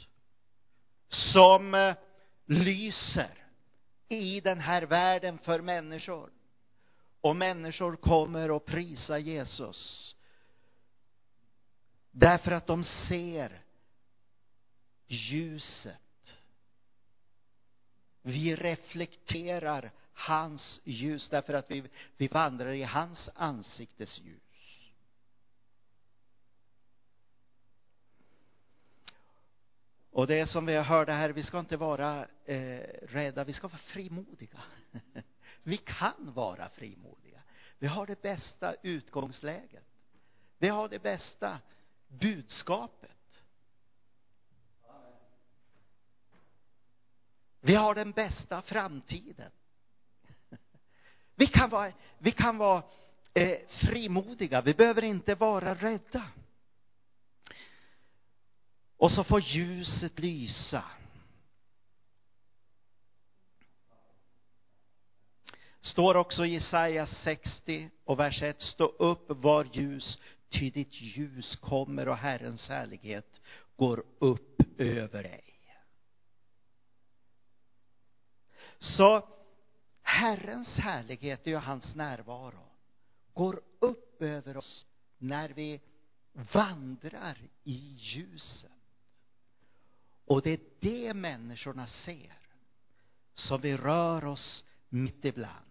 som 1.10 1.74
eh, 1.74 1.96
lyser 2.46 3.48
i 4.08 4.42
den 4.42 4.60
här 4.60 4.82
världen 4.82 5.38
för 5.38 5.62
människor. 5.62 6.32
Och 7.22 7.36
människor 7.36 7.96
kommer 7.96 8.52
och 8.52 8.66
prisa 8.66 9.20
Jesus. 9.20 10.16
Därför 12.12 12.52
att 12.52 12.68
de 12.68 12.84
ser 12.84 13.62
ljuset. 15.08 15.98
Vi 18.22 18.56
reflekterar 18.56 19.92
hans 20.14 20.82
ljus 20.84 21.30
därför 21.30 21.54
att 21.54 21.72
vi, 21.72 21.84
vi 22.18 22.28
vandrar 22.28 22.74
i 22.74 22.84
hans 22.84 23.30
ansiktes 23.36 24.20
ljus. 24.20 24.41
Och 30.12 30.28
det 30.28 30.40
är 30.40 30.46
som 30.46 30.66
vi 30.66 30.78
hörde 30.78 31.12
här, 31.14 31.30
vi 31.30 31.44
ska 31.44 31.60
inte 31.60 31.78
vara 31.78 32.28
eh, 32.46 32.80
rädda, 33.02 33.44
vi 33.44 33.54
ska 33.54 33.68
vara 33.68 33.78
frimodiga. 33.78 34.60
vi 35.64 35.78
kan 35.78 36.34
vara 36.34 36.70
frimodiga. 36.70 37.42
Vi 37.80 37.88
har 37.88 38.06
det 38.06 38.22
bästa 38.22 38.76
utgångsläget. 38.82 39.86
Vi 40.58 40.68
har 40.68 40.90
det 40.90 41.00
bästa 41.00 41.60
budskapet. 42.08 43.12
Vi 47.60 47.76
har 47.76 47.96
den 47.96 48.12
bästa 48.12 48.62
framtiden. 48.62 49.52
Vi 51.36 51.48
kan 51.48 51.70
vara, 51.70 51.92
vi 52.18 52.32
kan 52.32 52.58
vara 52.58 52.84
eh, 53.34 53.60
frimodiga, 53.68 54.62
vi 54.62 54.74
behöver 54.74 55.04
inte 55.04 55.36
vara 55.36 55.74
rädda. 55.76 56.24
Och 59.02 59.12
så 59.12 59.24
får 59.24 59.42
ljuset 59.42 60.20
lysa. 60.20 60.84
Står 65.82 66.16
också 66.16 66.46
i 66.46 66.54
Jesaja 66.54 67.08
60 67.08 67.90
och 68.04 68.20
vers 68.20 68.42
1. 68.42 68.62
Stå 68.62 68.86
upp, 68.86 69.26
var 69.28 69.68
ljus, 69.74 70.20
ty 70.50 70.70
ditt 70.70 71.02
ljus 71.02 71.56
kommer 71.56 72.08
och 72.08 72.18
Herrens 72.18 72.68
härlighet 72.68 73.42
går 73.76 74.04
upp 74.20 74.62
över 74.78 75.24
dig. 75.24 75.44
Så 78.80 79.28
Herrens 80.02 80.76
härlighet 80.76 81.48
är 81.48 81.52
ju 81.52 81.58
hans 81.58 81.96
närvaro. 81.96 82.70
Går 83.34 83.62
upp 83.80 84.22
över 84.22 84.58
oss 84.58 84.86
när 85.18 85.50
vi 85.50 85.82
vandrar 86.34 87.38
i 87.64 87.96
ljuset. 87.98 88.72
Och 90.32 90.42
det 90.42 90.50
är 90.50 90.60
det 90.80 91.14
människorna 91.14 91.88
ser. 91.88 92.38
som 93.34 93.62
vi 93.62 93.78
rör 93.78 94.26
oss 94.26 94.64
mitt 94.90 95.26
ibland. 95.26 95.66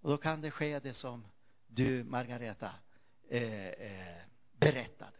Och 0.00 0.10
då 0.10 0.16
kan 0.16 0.40
det 0.40 0.50
ske 0.50 0.78
det 0.78 0.94
som 0.94 1.24
du, 1.66 2.04
Margareta, 2.04 2.74
eh, 3.28 3.68
eh, 3.68 4.22
berättade. 4.52 5.16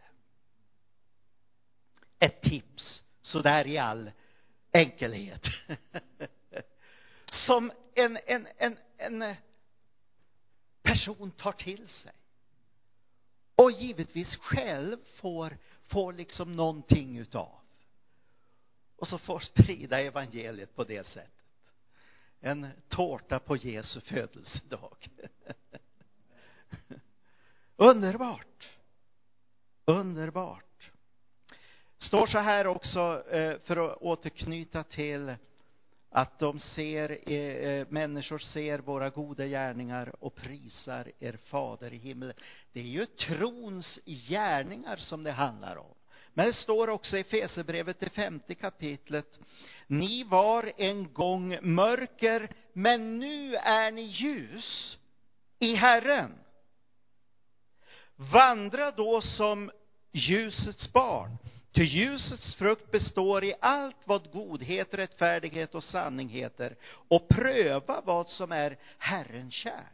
Ett 2.19 2.41
tips, 2.41 3.03
sådär 3.21 3.67
i 3.67 3.77
all 3.77 4.11
enkelhet. 4.71 5.43
som 7.45 7.71
en, 7.93 8.19
en, 8.25 8.47
en, 8.57 8.77
en 8.97 9.35
person 10.81 11.31
tar 11.31 11.51
till 11.51 11.87
sig. 11.87 12.13
Och 13.55 13.71
givetvis 13.71 14.35
själv 14.35 14.97
får 15.05 15.57
får 15.93 16.13
liksom 16.13 16.51
någonting 16.51 17.17
utav. 17.17 17.59
Och 18.95 19.07
så 19.07 19.17
får 19.17 19.39
sprida 19.39 20.01
evangeliet 20.01 20.75
på 20.75 20.83
det 20.83 21.07
sättet. 21.07 21.31
En 22.39 22.67
tårta 22.89 23.39
på 23.39 23.55
Jesu 23.55 24.01
födelsedag. 24.01 25.09
Underbart. 27.75 28.69
Underbart. 29.85 30.91
Står 31.97 32.27
så 32.27 32.39
här 32.39 32.67
också, 32.67 33.23
eh, 33.29 33.59
för 33.63 33.77
att 33.77 33.97
återknyta 33.97 34.83
till 34.83 35.35
att 36.15 36.39
de 36.39 36.59
ser, 36.59 37.17
eh, 37.31 37.37
eh, 37.37 37.87
människor 37.89 38.37
ser 38.37 38.79
våra 38.79 39.09
goda 39.09 39.45
gärningar 39.45 40.15
och 40.19 40.35
prisar 40.35 41.11
er 41.19 41.37
fader 41.45 41.93
i 41.93 41.97
himlen. 41.97 42.33
Det 42.73 42.79
är 42.79 42.83
ju 42.83 43.05
trons 43.05 43.99
gärningar 44.05 44.95
som 44.95 45.23
det 45.23 45.31
handlar 45.31 45.75
om. 45.75 45.95
Men 46.33 46.45
det 46.45 46.53
står 46.53 46.87
också 46.87 47.17
i 47.17 47.23
Fesebrevet, 47.23 47.99
det 47.99 48.09
femte 48.09 48.55
kapitlet. 48.55 49.39
Ni 49.87 50.23
var 50.23 50.71
en 50.77 51.13
gång 51.13 51.57
mörker, 51.61 52.49
men 52.73 53.19
nu 53.19 53.55
är 53.55 53.91
ni 53.91 54.01
ljus 54.01 54.97
i 55.59 55.75
Herren. 55.75 56.31
Vandra 58.15 58.91
då 58.91 59.21
som 59.21 59.71
ljusets 60.11 60.93
barn. 60.93 61.37
Ty 61.73 61.83
ljusets 61.83 62.55
frukt 62.55 62.91
består 62.91 63.43
i 63.43 63.53
allt 63.59 63.97
vad 64.05 64.31
godhet, 64.31 64.93
rättfärdighet 64.93 65.75
och 65.75 65.83
sanning 65.83 66.29
heter 66.29 66.75
och 67.07 67.27
pröva 67.27 68.01
vad 68.01 68.27
som 68.29 68.51
är 68.51 68.77
Herren 68.97 69.51
kärt. 69.51 69.93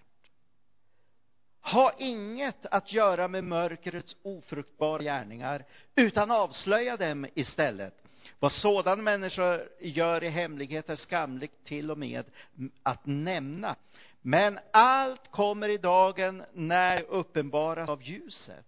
Ha 1.61 1.93
inget 1.97 2.65
att 2.65 2.93
göra 2.93 3.27
med 3.27 3.43
mörkrets 3.43 4.15
ofruktbara 4.21 5.03
gärningar, 5.03 5.65
utan 5.95 6.31
avslöja 6.31 6.97
dem 6.97 7.27
istället. 7.33 8.03
Vad 8.39 8.51
sådana 8.51 9.01
människor 9.01 9.69
gör 9.79 10.23
i 10.23 10.29
hemlighet 10.29 10.89
är 10.89 10.95
skamligt 10.95 11.65
till 11.65 11.91
och 11.91 11.97
med 11.97 12.25
att 12.83 13.05
nämna. 13.05 13.75
Men 14.21 14.59
allt 14.71 15.31
kommer 15.31 15.69
i 15.69 15.77
dagen 15.77 16.43
när 16.53 16.95
det 16.95 17.03
uppenbaras 17.03 17.89
av 17.89 18.03
ljuset. 18.03 18.65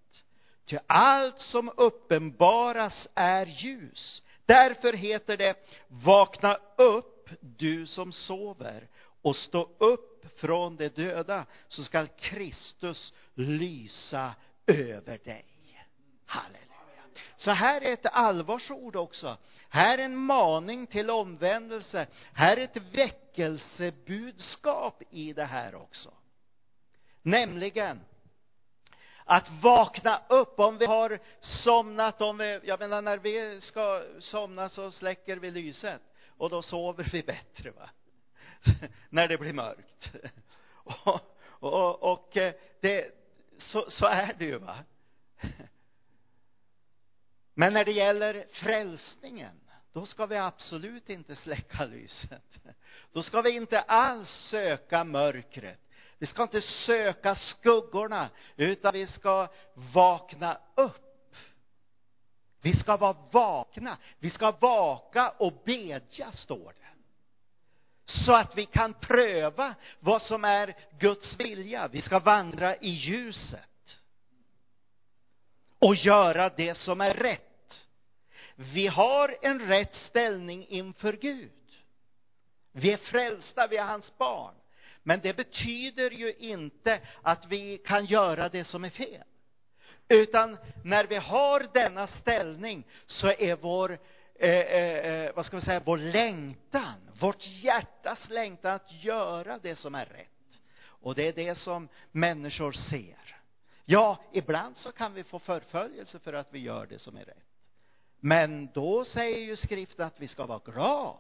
Ty 0.72 0.78
allt 0.88 1.40
som 1.40 1.72
uppenbaras 1.78 3.08
är 3.16 3.46
ljus. 3.46 4.24
Därför 4.46 4.94
heter 4.94 5.38
det, 5.38 5.56
vakna 5.88 6.58
upp 6.78 7.30
du 7.40 7.88
som 7.88 8.12
sover 8.12 8.88
och 9.22 9.36
stå 9.36 9.70
upp 9.78 10.40
från 10.40 10.76
de 10.76 10.90
döda 10.90 11.46
så 11.68 11.84
skall 11.84 12.08
Kristus 12.08 13.14
lysa 13.34 14.36
över 14.68 15.18
dig. 15.18 15.46
Halleluja. 16.26 17.04
Så 17.38 17.52
här 17.52 17.82
är 17.82 17.94
ett 17.94 18.06
allvarsord 18.06 18.96
också. 18.96 19.38
Här 19.70 19.98
är 19.98 20.04
en 20.04 20.18
maning 20.18 20.88
till 20.88 21.10
omvändelse. 21.10 22.08
Här 22.34 22.58
är 22.58 22.62
ett 22.62 22.78
väckelsebudskap 22.92 25.04
i 25.10 25.34
det 25.34 25.46
här 25.46 25.76
också. 25.76 26.14
Nämligen 27.22 28.02
att 29.26 29.50
vakna 29.50 30.22
upp 30.30 30.60
om 30.60 30.78
vi 30.78 30.86
har 30.86 31.20
somnat, 31.40 32.22
om 32.22 32.38
vi, 32.38 32.60
jag 32.64 32.80
menar 32.80 33.02
när 33.02 33.18
vi 33.18 33.62
ska 33.62 34.04
somna 34.20 34.70
så 34.70 34.92
släcker 34.92 35.38
vi 35.38 35.52
lyset 35.52 36.02
och 36.28 36.50
då 36.50 36.62
sover 36.62 37.10
vi 37.12 37.24
bättre 37.24 37.72
va. 37.72 37.90
när 39.10 39.28
det 39.28 39.38
blir 39.38 39.54
mörkt. 39.54 40.12
och, 40.74 41.22
och, 41.60 42.12
och 42.12 42.38
eh, 42.38 42.54
det, 42.80 43.12
så, 43.58 43.90
så 43.90 44.06
är 44.06 44.34
det 44.40 44.46
ju 44.46 44.58
va. 44.58 44.78
Men 47.54 47.74
när 47.74 47.86
det 47.86 47.92
gäller 47.92 48.46
frälsningen, 48.52 49.60
då 49.94 50.06
ska 50.06 50.26
vi 50.26 50.38
absolut 50.38 51.10
inte 51.10 51.36
släcka 51.36 51.86
lyset. 51.86 52.60
Då 53.12 53.24
ska 53.24 53.42
vi 53.42 53.52
inte 53.52 53.82
alls 53.82 54.30
söka 54.30 55.04
mörkret. 55.04 55.80
Vi 56.22 56.28
ska 56.28 56.44
inte 56.44 56.62
söka 56.62 57.36
skuggorna, 57.36 58.30
utan 58.56 58.94
vi 58.94 59.08
ska 59.08 59.48
vakna 59.94 60.58
upp. 60.76 61.36
Vi 62.62 62.76
ska 62.76 62.98
vara 62.98 63.18
vakna. 63.32 63.98
Vi 64.20 64.30
ska 64.30 64.52
vaka 64.52 65.30
och 65.30 65.54
bedja, 65.66 66.32
står 66.32 66.74
det. 66.74 66.88
Så 68.06 68.34
att 68.34 68.58
vi 68.58 68.66
kan 68.66 68.94
pröva 68.94 69.76
vad 70.00 70.22
som 70.22 70.46
är 70.46 70.76
Guds 71.00 71.40
vilja. 71.40 71.88
Vi 71.88 72.02
ska 72.02 72.20
vandra 72.20 72.76
i 72.76 72.90
ljuset. 72.90 74.00
Och 75.80 75.96
göra 75.96 76.50
det 76.50 76.76
som 76.76 77.02
är 77.02 77.14
rätt. 77.14 77.88
Vi 78.56 78.88
har 78.88 79.36
en 79.42 79.60
rätt 79.60 79.96
ställning 79.96 80.68
inför 80.68 81.14
Gud. 81.14 81.52
Vi 82.72 82.94
är 82.94 82.98
frälsta, 82.98 83.68
vi 83.68 83.78
är 83.78 83.86
hans 83.86 84.18
barn. 84.18 84.61
Men 85.04 85.20
det 85.20 85.34
betyder 85.34 86.12
ju 86.12 86.34
inte 86.34 87.00
att 87.22 87.46
vi 87.46 87.78
kan 87.78 88.06
göra 88.06 88.50
det 88.50 88.64
som 88.64 88.84
är 88.84 88.90
fel. 88.90 89.24
Utan 90.08 90.58
när 90.84 91.08
vi 91.08 91.16
har 91.16 91.68
denna 91.74 92.08
ställning 92.08 92.84
så 93.06 93.28
är 93.28 93.56
vår, 93.56 94.00
eh, 94.36 94.50
eh, 94.50 94.98
eh, 94.98 95.36
vad 95.36 95.46
ska 95.46 95.58
vi 95.58 95.66
säga, 95.66 95.82
vår 95.86 95.98
längtan, 95.98 97.12
vårt 97.20 97.48
hjärtas 97.48 98.30
längtan 98.30 98.76
att 98.76 99.04
göra 99.04 99.60
det 99.62 99.76
som 99.76 99.96
är 99.96 100.06
rätt. 100.06 100.28
Och 100.84 101.16
det 101.16 101.28
är 101.28 101.34
det 101.34 101.58
som 101.58 101.88
människor 102.12 102.72
ser. 102.72 103.42
Ja, 103.86 104.18
ibland 104.32 104.78
så 104.78 104.92
kan 104.92 105.14
vi 105.14 105.24
få 105.24 105.40
förföljelse 105.40 106.20
för 106.20 106.34
att 106.34 106.54
vi 106.54 106.60
gör 106.60 106.86
det 106.86 107.00
som 107.00 107.18
är 107.18 107.26
rätt. 107.26 107.48
Men 108.20 108.70
då 108.74 109.06
säger 109.06 109.40
ju 109.40 109.56
skriften 109.56 110.06
att 110.06 110.20
vi 110.20 110.28
ska 110.28 110.46
vara 110.46 110.62
glada. 110.66 111.18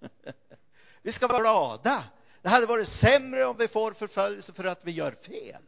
vi 1.02 1.12
ska 1.12 1.26
vara 1.26 1.40
glada 1.40 2.04
det 2.46 2.50
hade 2.50 2.66
varit 2.66 2.88
sämre 2.88 3.46
om 3.46 3.56
vi 3.56 3.68
får 3.68 3.92
förföljelse 3.92 4.52
för 4.52 4.64
att 4.64 4.84
vi 4.84 4.92
gör 4.92 5.12
fel. 5.12 5.62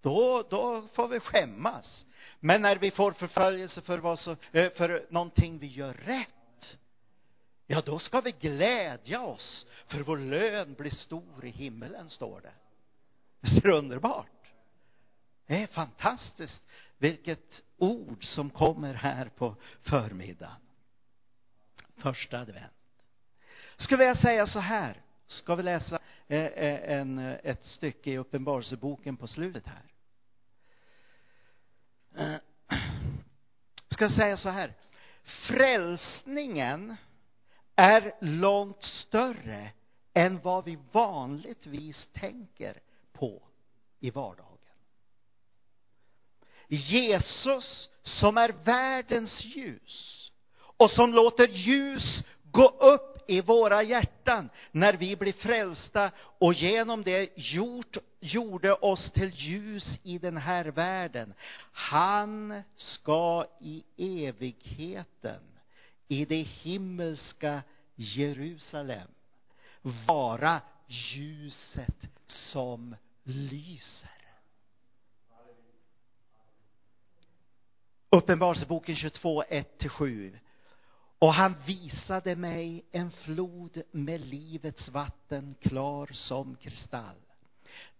Då, 0.00 0.42
då 0.50 0.88
får 0.92 1.08
vi 1.08 1.20
skämmas. 1.20 2.06
Men 2.40 2.62
när 2.62 2.76
vi 2.76 2.90
får 2.90 3.12
förföljelse 3.12 3.80
för, 3.80 3.98
vad 3.98 4.18
så, 4.18 4.36
eh, 4.52 4.72
för 4.72 5.06
någonting 5.10 5.58
vi 5.58 5.66
gör 5.66 5.94
rätt, 5.94 6.78
ja, 7.66 7.82
då 7.86 7.98
ska 7.98 8.20
vi 8.20 8.32
glädja 8.32 9.20
oss, 9.20 9.66
för 9.86 10.00
vår 10.00 10.18
lön 10.18 10.74
blir 10.74 10.90
stor 10.90 11.44
i 11.44 11.50
himmelen, 11.50 12.10
står 12.10 12.40
det. 12.40 12.54
Det 13.40 13.68
är 13.68 13.70
underbart. 13.70 14.52
Det 15.46 15.62
är 15.62 15.66
fantastiskt 15.66 16.62
vilket 16.98 17.62
ord 17.76 18.24
som 18.24 18.50
kommer 18.50 18.94
här 18.94 19.28
på 19.28 19.56
förmiddagen. 19.82 20.60
Första 21.96 22.40
advent 22.40 22.75
skulle 23.76 24.04
jag 24.04 24.20
säga 24.20 24.46
så 24.46 24.58
här, 24.58 25.02
ska 25.26 25.54
vi 25.54 25.62
läsa 25.62 25.98
eh, 26.28 26.44
eh, 26.44 26.98
en, 26.98 27.18
eh, 27.18 27.36
ett 27.42 27.64
stycke 27.64 28.10
i 28.10 28.18
Uppenbarelseboken 28.18 29.16
på 29.16 29.26
slutet 29.26 29.64
här. 29.66 29.82
Ska 33.88 34.04
jag 34.04 34.12
säga 34.12 34.36
så 34.36 34.48
här, 34.48 34.74
frälsningen 35.22 36.96
är 37.76 38.12
långt 38.20 38.82
större 38.82 39.70
än 40.14 40.40
vad 40.40 40.64
vi 40.64 40.78
vanligtvis 40.92 42.08
tänker 42.12 42.80
på 43.12 43.42
i 44.00 44.10
vardagen. 44.10 44.52
Jesus 46.68 47.88
som 48.02 48.38
är 48.38 48.48
världens 48.48 49.44
ljus 49.44 50.32
och 50.56 50.90
som 50.90 51.14
låter 51.14 51.48
ljus 51.48 52.22
gå 52.42 52.68
upp 52.68 53.15
i 53.26 53.40
våra 53.40 53.82
hjärtan 53.82 54.50
när 54.72 54.92
vi 54.92 55.16
blir 55.16 55.32
frälsta 55.32 56.10
och 56.18 56.54
genom 56.54 57.02
det 57.02 57.30
gjort, 57.34 57.96
gjorde 58.20 58.72
oss 58.72 59.10
till 59.12 59.30
ljus 59.34 59.98
i 60.02 60.18
den 60.18 60.36
här 60.36 60.64
världen. 60.64 61.34
Han 61.72 62.62
ska 62.76 63.46
i 63.60 63.84
evigheten, 64.26 65.42
i 66.08 66.24
det 66.24 66.42
himmelska 66.42 67.62
Jerusalem, 67.94 69.08
vara 70.06 70.60
ljuset 70.86 72.08
som 72.26 72.96
lyser. 73.22 74.10
Uppenbarelseboken 78.10 78.96
22, 78.96 79.42
1-7. 79.42 80.38
Och 81.18 81.34
han 81.34 81.54
visade 81.66 82.36
mig 82.36 82.84
en 82.92 83.10
flod 83.10 83.82
med 83.90 84.20
livets 84.20 84.88
vatten 84.88 85.54
klar 85.60 86.10
som 86.12 86.56
kristall. 86.56 87.16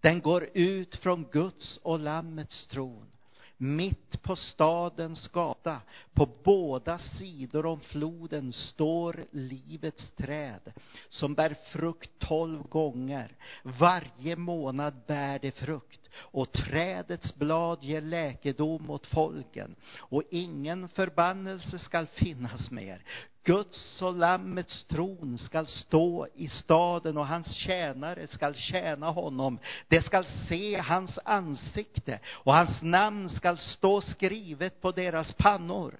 Den 0.01 0.21
går 0.21 0.49
ut 0.53 0.95
från 0.95 1.23
Guds 1.31 1.77
och 1.77 1.99
Lammets 1.99 2.67
tron 2.67 3.11
mitt 3.57 4.21
på 4.21 4.35
stadens 4.35 5.27
gata, 5.27 5.81
på 6.13 6.29
båda 6.43 6.99
sidor 6.99 7.65
om 7.65 7.79
floden 7.79 8.53
står 8.53 9.25
livets 9.31 10.11
träd 10.11 10.73
som 11.09 11.33
bär 11.33 11.55
frukt 11.71 12.19
tolv 12.19 12.63
gånger. 12.63 13.35
Varje 13.63 14.35
månad 14.35 14.93
bär 15.07 15.39
det 15.39 15.51
frukt 15.51 16.09
och 16.15 16.51
trädets 16.51 17.35
blad 17.35 17.83
ger 17.83 18.01
läkedom 18.01 18.89
åt 18.89 19.07
folken 19.07 19.75
och 19.97 20.23
ingen 20.29 20.89
förbannelse 20.89 21.79
skall 21.79 22.07
finnas 22.07 22.71
mer. 22.71 23.03
Guds 23.47 24.01
och 24.01 24.15
Lammets 24.15 24.83
tron 24.83 25.37
skall 25.37 25.67
stå 25.67 26.27
i 26.35 26.47
staden 26.47 27.17
och 27.17 27.27
hans 27.27 27.51
tjänare 27.51 28.27
skall 28.27 28.55
tjäna 28.55 29.09
honom. 29.09 29.59
De 29.87 30.01
skall 30.01 30.25
se 30.49 30.77
hans 30.77 31.19
ansikte 31.23 32.19
och 32.27 32.53
hans 32.53 32.81
namn 32.81 33.29
skall 33.29 33.57
stå 33.57 34.01
skrivet 34.01 34.81
på 34.81 34.91
deras 34.91 35.33
pannor 35.33 35.93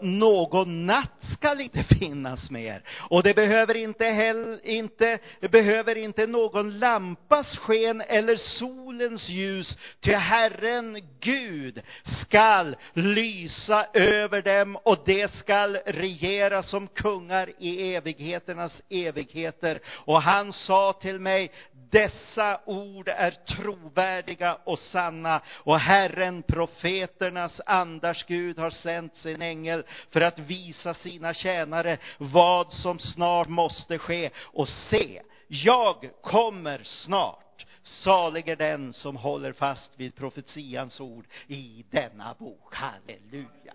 någon 0.00 0.86
natt 0.86 1.24
skall 1.32 1.60
inte 1.60 1.84
finnas 1.84 2.50
mer. 2.50 2.82
Och 3.10 3.22
det 3.22 3.34
behöver 3.34 3.76
inte, 3.76 4.04
heller, 4.04 4.66
inte, 4.66 5.18
behöver 5.40 5.98
inte 5.98 6.26
någon 6.26 6.78
lampas 6.78 7.56
sken 7.56 8.00
eller 8.00 8.36
solens 8.36 9.28
ljus, 9.28 9.78
ty 10.00 10.12
Herren 10.12 10.98
Gud 11.20 11.82
skall 12.22 12.76
lysa 12.92 13.86
över 13.92 14.42
dem 14.42 14.76
och 14.76 14.98
de 15.06 15.28
skall 15.28 15.78
regera 15.86 16.62
som 16.62 16.88
kungar 16.88 17.50
i 17.58 17.94
evigheternas 17.94 18.82
evigheter. 18.90 19.80
Och 19.88 20.22
han 20.22 20.52
sa 20.52 20.92
till 20.92 21.20
mig, 21.20 21.50
dessa 21.90 22.60
ord 22.64 23.08
är 23.08 23.30
trovärdiga 23.30 24.58
och 24.64 24.78
sanna 24.78 25.40
och 25.54 25.78
Herren, 25.78 26.42
profeternas 26.42 27.60
andars 27.66 28.24
Gud, 28.24 28.58
har 28.58 28.70
sänt 28.70 29.05
sin 29.14 29.42
ängel 29.42 29.84
för 30.10 30.20
att 30.20 30.38
visa 30.38 30.94
sina 30.94 31.34
tjänare 31.34 31.98
vad 32.18 32.72
som 32.72 32.98
snart 32.98 33.48
måste 33.48 33.98
ske. 33.98 34.30
Och 34.38 34.68
se, 34.68 35.22
jag 35.48 36.10
kommer 36.22 36.80
snart. 36.84 37.66
Salig 37.82 38.48
är 38.48 38.56
den 38.56 38.92
som 38.92 39.16
håller 39.16 39.52
fast 39.52 39.90
vid 39.96 40.14
profetians 40.14 41.00
ord 41.00 41.26
i 41.46 41.84
denna 41.90 42.34
bok. 42.38 42.74
Halleluja. 42.74 43.74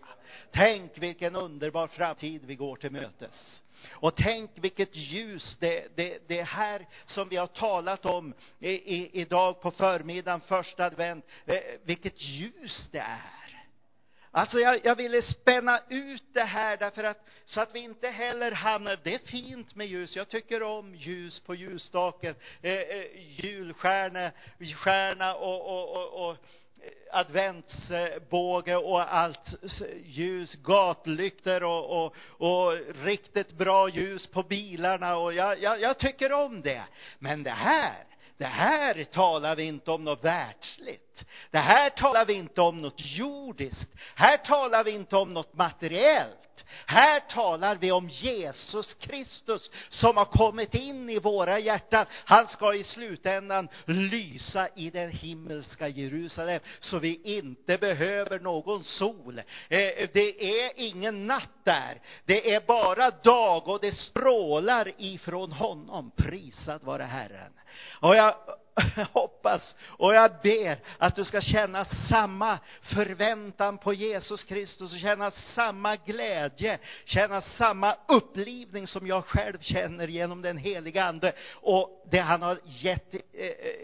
Tänk 0.51 0.97
vilken 0.97 1.35
underbar 1.35 1.87
framtid 1.87 2.41
vi 2.45 2.55
går 2.55 2.75
till 2.75 2.91
mötes. 2.91 3.61
Och 3.89 4.15
tänk 4.15 4.51
vilket 4.55 4.95
ljus 4.95 5.57
det, 5.59 5.87
det, 5.95 6.27
det 6.27 6.41
här 6.41 6.87
som 7.05 7.29
vi 7.29 7.37
har 7.37 7.47
talat 7.47 8.05
om 8.05 8.33
i, 8.59 8.69
i, 8.69 9.21
idag 9.21 9.61
på 9.61 9.71
förmiddagen, 9.71 10.41
första 10.41 10.85
advent, 10.85 11.25
eh, 11.45 11.57
vilket 11.83 12.21
ljus 12.21 12.89
det 12.91 12.99
är. 12.99 13.40
Alltså 14.33 14.59
jag, 14.59 14.85
jag 14.85 14.95
ville 14.95 15.21
spänna 15.21 15.79
ut 15.89 16.23
det 16.33 16.43
här 16.43 16.77
därför 16.77 17.03
att, 17.03 17.25
så 17.45 17.61
att 17.61 17.75
vi 17.75 17.79
inte 17.79 18.07
heller 18.07 18.51
hamnar, 18.51 18.99
det 19.03 19.13
är 19.13 19.19
fint 19.19 19.75
med 19.75 19.87
ljus, 19.87 20.15
jag 20.15 20.29
tycker 20.29 20.63
om 20.63 20.95
ljus 20.95 21.39
på 21.39 21.55
ljusstaken, 21.55 22.35
eh, 22.61 22.73
eh, 22.73 23.05
julstjärna 23.39 24.31
stjärna 24.75 25.35
och, 25.35 25.67
och, 25.67 25.95
och, 25.95 26.29
och 26.29 26.37
eh, 26.81 27.19
adventsbåge 27.19 28.75
och 28.75 29.13
allt 29.13 29.55
ljus, 30.03 30.55
gatlyktor 30.55 31.63
och, 31.63 32.05
och, 32.05 32.15
och 32.37 32.73
riktigt 33.03 33.51
bra 33.51 33.89
ljus 33.89 34.27
på 34.27 34.43
bilarna 34.43 35.17
och 35.17 35.33
jag, 35.33 35.61
jag, 35.61 35.81
jag 35.81 35.97
tycker 35.97 36.31
om 36.33 36.61
det. 36.61 36.83
Men 37.19 37.43
det 37.43 37.49
här, 37.49 38.03
det 38.37 38.45
här 38.45 39.03
talar 39.03 39.55
vi 39.55 39.63
inte 39.63 39.91
om 39.91 40.03
något 40.03 40.23
världsligt. 40.23 41.10
Det 41.51 41.59
här 41.59 41.89
talar 41.89 42.25
vi 42.25 42.33
inte 42.33 42.61
om 42.61 42.77
något 42.77 42.95
jordiskt. 42.97 43.91
Här 44.15 44.37
talar 44.37 44.83
vi 44.83 44.91
inte 44.91 45.15
om 45.15 45.33
något 45.33 45.53
materiellt. 45.53 46.37
Här 46.85 47.19
talar 47.19 47.75
vi 47.75 47.91
om 47.91 48.09
Jesus 48.09 48.93
Kristus 48.93 49.71
som 49.89 50.17
har 50.17 50.25
kommit 50.25 50.73
in 50.73 51.09
i 51.09 51.19
våra 51.19 51.59
hjärtan. 51.59 52.05
Han 52.25 52.47
ska 52.47 52.73
i 52.73 52.83
slutändan 52.83 53.69
lysa 53.85 54.67
i 54.75 54.89
den 54.89 55.09
himmelska 55.09 55.87
Jerusalem 55.87 56.59
så 56.79 56.99
vi 56.99 57.21
inte 57.23 57.77
behöver 57.77 58.39
någon 58.39 58.83
sol. 58.83 59.39
Eh, 59.39 60.09
det 60.13 60.63
är 60.63 60.71
ingen 60.75 61.27
natt 61.27 61.63
där. 61.63 62.01
Det 62.25 62.53
är 62.53 62.59
bara 62.59 63.11
dag 63.11 63.67
och 63.67 63.79
det 63.81 63.91
strålar 63.91 64.91
ifrån 64.97 65.51
honom. 65.51 66.11
Prisad 66.17 66.83
vare 66.83 67.03
Herren. 67.03 67.53
Och 67.99 68.15
jag 68.15 68.35
hoppas 69.13 69.75
och 69.87 70.15
jag 70.15 70.31
ber 70.43 70.79
att 70.97 71.15
du 71.15 71.25
ska 71.25 71.41
känna 71.41 71.85
samma 71.85 72.59
förväntan 72.81 73.77
på 73.77 73.93
Jesus 73.93 74.43
Kristus 74.43 74.93
och 74.93 74.99
känna 74.99 75.31
samma 75.31 75.95
glädje, 75.95 76.79
känna 77.05 77.41
samma 77.41 77.95
upplivning 78.07 78.87
som 78.87 79.07
jag 79.07 79.25
själv 79.25 79.57
känner 79.61 80.07
genom 80.07 80.41
den 80.41 80.57
heliga 80.57 81.03
Ande 81.03 81.33
och 81.53 82.05
det 82.11 82.19
han 82.19 82.41
har 82.41 82.59
gett 82.63 83.13
eh, 83.13 83.19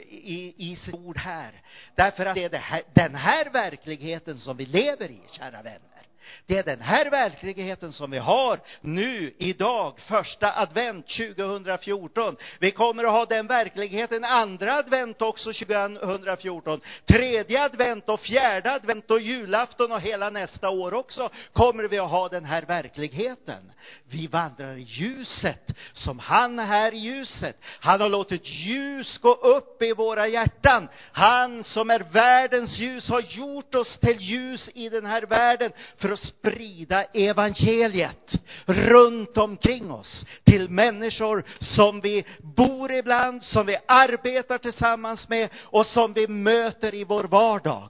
i, 0.07 0.53
i 0.57 0.75
sitt 0.75 0.93
ord 0.93 1.17
här. 1.17 1.61
Därför 1.95 2.25
att 2.25 2.35
det 2.35 2.43
är 2.43 2.49
det 2.49 2.57
här, 2.57 2.81
den 2.93 3.15
här 3.15 3.49
verkligheten 3.49 4.37
som 4.37 4.57
vi 4.57 4.65
lever 4.65 5.11
i, 5.11 5.21
kära 5.31 5.61
vänner. 5.61 5.96
Det 6.45 6.57
är 6.57 6.63
den 6.63 6.81
här 6.81 7.09
verkligheten 7.09 7.93
som 7.93 8.11
vi 8.11 8.17
har 8.17 8.59
nu, 8.81 9.33
idag, 9.37 9.93
första 10.07 10.59
advent 10.61 11.07
2014. 11.07 12.37
Vi 12.59 12.71
kommer 12.71 13.03
att 13.03 13.11
ha 13.11 13.25
den 13.25 13.47
verkligheten 13.47 14.23
andra 14.23 14.73
advent 14.73 15.21
också 15.21 15.53
2014. 15.53 16.81
Tredje 17.05 17.63
advent 17.63 18.09
och 18.09 18.19
fjärde 18.19 18.71
advent 18.71 19.11
och 19.11 19.21
julafton 19.21 19.91
och 19.91 20.01
hela 20.01 20.29
nästa 20.29 20.69
år 20.69 20.93
också 20.93 21.29
kommer 21.53 21.83
vi 21.83 21.99
att 21.99 22.09
ha 22.09 22.29
den 22.29 22.45
här 22.45 22.61
verkligheten. 22.61 23.71
Vi 24.09 24.27
vandrar 24.27 24.75
i 24.75 24.81
ljuset 24.81 25.77
som 25.93 26.19
han 26.19 26.59
är 26.59 26.93
i 26.93 26.97
ljuset. 26.97 27.57
Han 27.79 28.01
har 28.01 28.09
låtit 28.09 28.45
ljus 28.45 29.17
gå 29.17 29.33
upp 29.33 29.81
i 29.81 29.93
våra 29.93 30.27
hjärtan. 30.27 30.87
Han 31.11 31.63
som 31.63 31.89
är 31.89 31.99
världens 31.99 32.77
ljus 32.77 33.09
har 33.09 33.21
gjort 33.21 33.75
oss 33.75 33.97
till 33.97 34.21
ljus 34.21 34.69
i 34.73 34.89
den 34.89 35.05
här 35.05 35.21
världen 35.21 35.71
för 35.97 36.11
att 36.17 36.27
sprida 36.27 37.03
evangeliet 37.03 38.31
runt 38.65 39.37
omkring 39.37 39.91
oss 39.91 40.25
till 40.43 40.69
människor 40.69 41.43
som 41.59 42.01
vi 42.01 42.25
bor 42.39 42.91
ibland, 42.91 43.43
som 43.43 43.65
vi 43.65 43.77
arbetar 43.87 44.57
tillsammans 44.57 45.29
med 45.29 45.49
och 45.55 45.85
som 45.85 46.13
vi 46.13 46.27
möter 46.27 46.95
i 46.95 47.03
vår 47.03 47.23
vardag. 47.23 47.89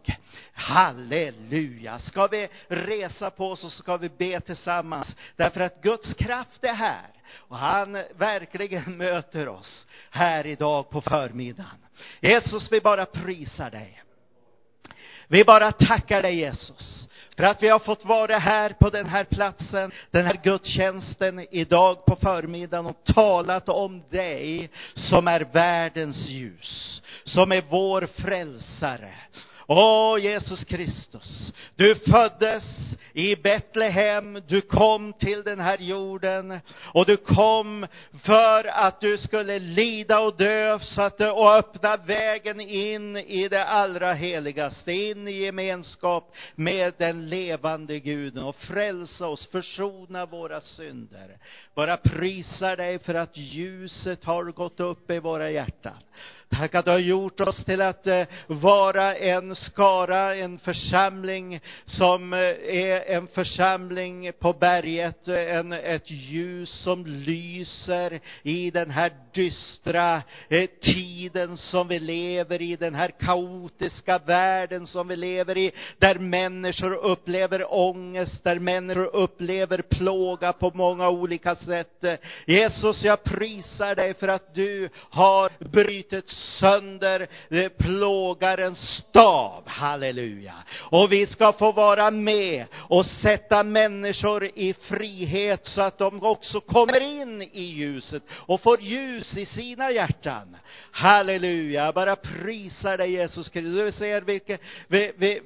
Halleluja! 0.53 1.99
Ska 1.99 2.27
vi 2.27 2.47
resa 2.67 3.29
på 3.29 3.51
oss 3.51 3.63
och 3.63 3.71
ska 3.71 3.97
vi 3.97 4.09
be 4.09 4.39
tillsammans 4.39 5.07
därför 5.35 5.59
att 5.59 5.81
Guds 5.81 6.13
kraft 6.13 6.63
är 6.63 6.73
här 6.73 7.07
och 7.33 7.57
han 7.57 7.93
verkligen 8.17 8.83
möter 8.97 9.47
oss 9.47 9.87
här 10.09 10.47
idag 10.47 10.89
på 10.89 11.01
förmiddagen. 11.01 11.85
Jesus, 12.19 12.71
vi 12.71 12.81
bara 12.81 13.05
prisar 13.05 13.71
dig. 13.71 14.03
Vi 15.27 15.43
bara 15.43 15.71
tackar 15.71 16.21
dig 16.21 16.35
Jesus 16.35 17.07
för 17.37 17.43
att 17.43 17.63
vi 17.63 17.69
har 17.69 17.79
fått 17.79 18.05
vara 18.05 18.37
här 18.37 18.69
på 18.69 18.89
den 18.89 19.05
här 19.05 19.23
platsen, 19.23 19.91
den 20.11 20.25
här 20.25 20.39
gudstjänsten 20.43 21.47
idag 21.51 22.05
på 22.05 22.15
förmiddagen 22.15 22.85
och 22.85 23.03
talat 23.03 23.69
om 23.69 24.03
dig 24.09 24.69
som 24.93 25.27
är 25.27 25.47
världens 25.51 26.27
ljus, 26.27 27.01
som 27.23 27.51
är 27.51 27.63
vår 27.69 28.07
frälsare, 28.21 29.13
Åh, 29.69 30.19
Jesus 30.19 30.63
Kristus, 30.63 31.53
du 31.75 31.95
föddes 31.95 32.63
i 33.13 33.35
Betlehem, 33.35 34.41
du 34.47 34.61
kom 34.61 35.13
till 35.13 35.43
den 35.43 35.59
här 35.59 35.77
jorden 35.77 36.59
och 36.93 37.05
du 37.05 37.17
kom 37.17 37.87
för 38.23 38.63
att 38.63 39.01
du 39.01 39.17
skulle 39.17 39.59
lida 39.59 40.19
och 40.19 40.37
dö 40.37 40.79
så 40.79 41.01
att, 41.01 41.21
och 41.21 41.55
öppna 41.55 41.97
vägen 41.97 42.59
in 42.59 43.17
i 43.17 43.47
det 43.47 43.65
allra 43.65 44.13
heligaste, 44.13 44.91
in 44.91 45.27
i 45.27 45.31
gemenskap 45.31 46.35
med 46.55 46.93
den 46.97 47.29
levande 47.29 47.99
Guden 47.99 48.43
och 48.43 48.55
frälsa 48.55 49.27
oss, 49.27 49.47
försona 49.47 50.25
våra 50.25 50.61
synder. 50.61 51.37
Bara 51.75 51.97
prisar 51.97 52.75
dig 52.75 52.99
för 52.99 53.13
att 53.13 53.37
ljuset 53.37 54.23
har 54.23 54.43
gått 54.43 54.79
upp 54.79 55.11
i 55.11 55.19
våra 55.19 55.51
hjärtan. 55.51 55.97
Tack 56.49 56.75
att 56.75 56.85
du 56.85 56.91
har 56.91 56.97
gjort 56.97 57.39
oss 57.39 57.65
till 57.65 57.81
att 57.81 58.07
eh, 58.07 58.25
vara 58.47 59.15
en 59.15 59.55
skara, 59.55 60.35
en 60.35 60.59
församling 60.59 61.59
som 61.85 62.33
eh, 62.33 62.39
är 62.39 63.15
en 63.15 63.27
församling 63.27 64.31
på 64.39 64.53
berget, 64.53 65.27
eh, 65.27 65.55
en, 65.55 65.73
ett 65.73 66.11
ljus 66.11 66.69
som 66.69 67.05
lyser 67.05 68.19
i 68.43 68.71
den 68.71 68.89
här 68.89 69.11
dystra 69.33 70.21
tiden 70.81 71.57
som 71.57 71.87
vi 71.87 71.99
lever 71.99 72.61
i, 72.61 72.75
den 72.75 72.95
här 72.95 73.11
kaotiska 73.19 74.17
världen 74.17 74.87
som 74.87 75.07
vi 75.07 75.15
lever 75.15 75.57
i, 75.57 75.71
där 75.97 76.15
människor 76.15 76.93
upplever 76.93 77.73
ångest, 77.73 78.43
där 78.43 78.59
människor 78.59 79.15
upplever 79.15 79.81
plåga 79.81 80.53
på 80.53 80.71
många 80.73 81.09
olika 81.09 81.55
sätt. 81.55 82.05
Jesus, 82.45 83.03
jag 83.03 83.23
prisar 83.23 83.95
dig 83.95 84.13
för 84.13 84.27
att 84.27 84.55
du 84.55 84.89
har 85.09 85.51
brutit 85.59 86.36
sönder 86.59 87.27
plågarens 87.69 88.79
stav. 88.79 89.63
Halleluja. 89.65 90.53
Och 90.79 91.11
vi 91.11 91.27
ska 91.27 91.53
få 91.53 91.71
vara 91.71 92.11
med 92.11 92.65
och 92.73 93.05
sätta 93.05 93.63
människor 93.63 94.45
i 94.45 94.73
frihet 94.73 95.67
så 95.67 95.81
att 95.81 95.97
de 95.97 96.23
också 96.23 96.59
kommer 96.59 97.01
in 97.01 97.41
i 97.41 97.61
ljuset 97.61 98.23
och 98.31 98.61
får 98.61 98.81
ljus 98.81 99.37
i 99.37 99.45
sina 99.45 99.91
hjärtan. 99.91 100.57
Halleluja. 100.91 101.85
Jag 101.85 101.93
bara 101.93 102.15
prisar 102.15 102.97
dig 102.97 103.11
Jesus 103.11 103.49
Kristus. 103.49 103.73
Du 103.73 103.91
ser 103.91 104.21
vilka, 104.21 104.57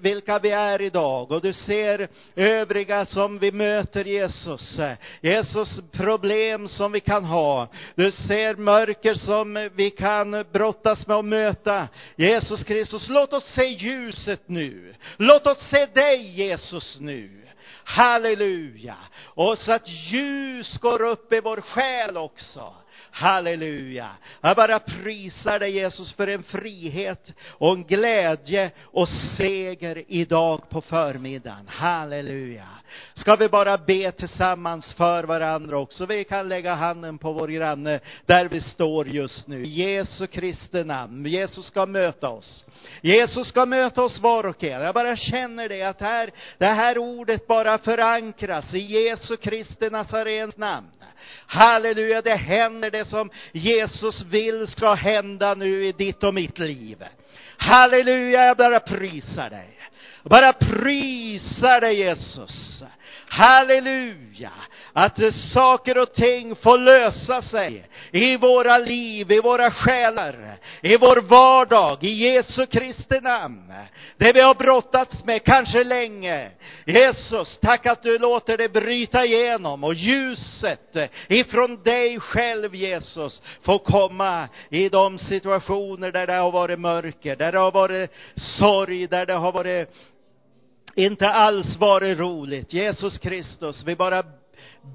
vilka 0.02 0.40
vi 0.40 0.50
är 0.50 0.82
idag 0.82 1.32
och 1.32 1.42
du 1.42 1.54
ser 1.54 2.08
övriga 2.36 3.06
som 3.06 3.40
vi 3.40 3.52
möter 3.52 4.06
Jesus. 4.06 4.80
Jesus 5.22 5.80
problem 5.92 6.68
som 6.68 6.92
vi 6.92 7.00
kan 7.00 7.26
ha. 7.26 7.68
Du 7.96 8.12
ser 8.12 8.56
mörker 8.56 9.14
som 9.14 9.70
vi 9.76 9.90
kan 9.90 10.46
brottas 10.52 10.81
brottas 10.82 11.08
med 11.08 11.18
att 11.18 11.26
möta. 11.26 11.88
Jesus 12.16 12.64
Kristus, 12.64 13.10
låt 13.10 13.34
oss 13.34 13.54
se 13.56 13.68
ljuset 13.68 14.50
nu. 14.50 14.96
Låt 15.18 15.48
oss 15.48 15.58
se 15.70 15.86
dig 15.86 16.30
Jesus 16.30 16.98
nu. 17.00 17.48
Halleluja. 17.84 18.98
Och 19.24 19.58
så 19.58 19.72
att 19.72 19.88
ljus 19.88 20.78
går 20.78 21.02
upp 21.02 21.34
i 21.34 21.40
vår 21.40 21.62
själ 21.62 22.18
också. 22.18 22.74
Halleluja. 23.12 24.10
Jag 24.42 24.56
bara 24.56 24.80
prisar 24.80 25.60
dig 25.60 25.72
Jesus 25.72 26.14
för 26.14 26.28
en 26.28 26.44
frihet 26.44 27.34
och 27.48 27.74
en 27.74 27.84
glädje 27.84 28.72
och 28.82 29.10
seger 29.38 30.04
idag 30.08 30.70
på 30.70 30.82
förmiddagen. 30.82 31.68
Halleluja. 31.68 32.68
Ska 33.14 33.36
vi 33.36 33.50
bara 33.50 33.78
be 33.78 34.12
tillsammans 34.12 34.94
för 34.94 35.24
varandra 35.24 35.78
också. 35.78 36.06
Vi 36.06 36.24
kan 36.24 36.50
lägga 36.50 36.74
handen 36.74 37.18
på 37.18 37.34
vår 37.34 37.48
granne 37.48 38.00
där 38.26 38.46
vi 38.46 38.62
står 38.62 39.08
just 39.08 39.48
nu. 39.48 39.66
Jesu 39.66 40.28
Kristi 40.28 40.84
namn. 40.84 41.26
Jesus 41.26 41.66
ska 41.66 41.86
möta 41.86 42.30
oss. 42.30 42.66
Jesus 43.02 43.48
ska 43.48 43.66
möta 43.66 44.04
oss 44.04 44.20
var 44.20 44.46
och 44.46 44.64
en. 44.64 44.82
Jag 44.82 44.94
bara 44.94 45.16
känner 45.16 45.70
det 45.70 45.84
att 45.84 46.02
här, 46.02 46.32
det 46.58 46.66
här 46.66 46.98
ordet 46.98 47.48
bara 47.48 47.78
förankras 47.78 48.74
i 48.74 48.80
Jesu 48.80 49.38
Kristi 49.38 49.90
Nazarens 49.90 50.58
namn. 50.58 50.88
Halleluja, 51.48 52.22
det 52.22 52.36
händer 52.36 52.92
det 52.92 53.06
som 53.06 53.30
Jesus 53.52 54.22
vill 54.22 54.68
ska 54.68 54.94
hända 54.94 55.54
nu 55.54 55.86
i 55.86 55.92
ditt 55.92 56.24
och 56.24 56.34
mitt 56.34 56.60
liv. 56.60 57.04
Halleluja, 57.58 58.46
jag 58.46 58.58
bara 58.58 58.80
prisar 58.80 59.50
dig. 59.50 59.78
Bara 60.24 60.54
prisar 60.54 61.82
dig 61.82 61.96
Jesus. 61.96 62.84
Halleluja! 63.34 64.52
Att 64.94 65.20
saker 65.54 65.98
och 65.98 66.14
ting 66.14 66.56
får 66.56 66.78
lösa 66.78 67.42
sig 67.42 67.86
i 68.12 68.38
våra 68.38 68.78
liv, 68.78 69.32
i 69.32 69.40
våra 69.40 69.72
själar, 69.72 70.58
i 70.82 70.98
vår 70.98 71.22
vardag, 71.22 72.04
i 72.04 72.10
Jesu 72.10 72.66
Kristi 72.66 73.20
namn. 73.22 73.74
Det 74.18 74.34
vi 74.34 74.42
har 74.42 74.56
brottats 74.56 75.26
med 75.26 75.44
kanske 75.44 75.84
länge. 75.84 76.50
Jesus, 76.86 77.60
tack 77.62 77.86
att 77.86 78.04
du 78.04 78.18
låter 78.18 78.58
det 78.58 78.74
bryta 78.74 79.26
igenom 79.26 79.84
och 79.84 79.94
ljuset 79.94 80.98
ifrån 81.28 81.84
dig 81.84 82.20
själv 82.20 82.76
Jesus 82.76 83.42
får 83.62 83.80
komma 83.80 84.48
i 84.70 84.90
de 84.90 85.20
situationer 85.20 86.12
där 86.12 86.28
det 86.28 86.34
har 86.34 86.52
varit 86.52 86.80
mörker, 86.80 87.36
där 87.36 87.52
det 87.52 87.60
har 87.60 87.72
varit 87.72 88.12
sorg, 88.36 89.08
där 89.08 89.26
det 89.26 89.34
har 89.34 89.52
varit 89.52 89.90
inte 90.96 91.30
alls 91.30 91.78
varit 91.78 92.20
roligt. 92.20 92.74
Jesus 92.74 93.18
Kristus, 93.18 93.84
vi 93.86 93.96
bara 93.96 94.24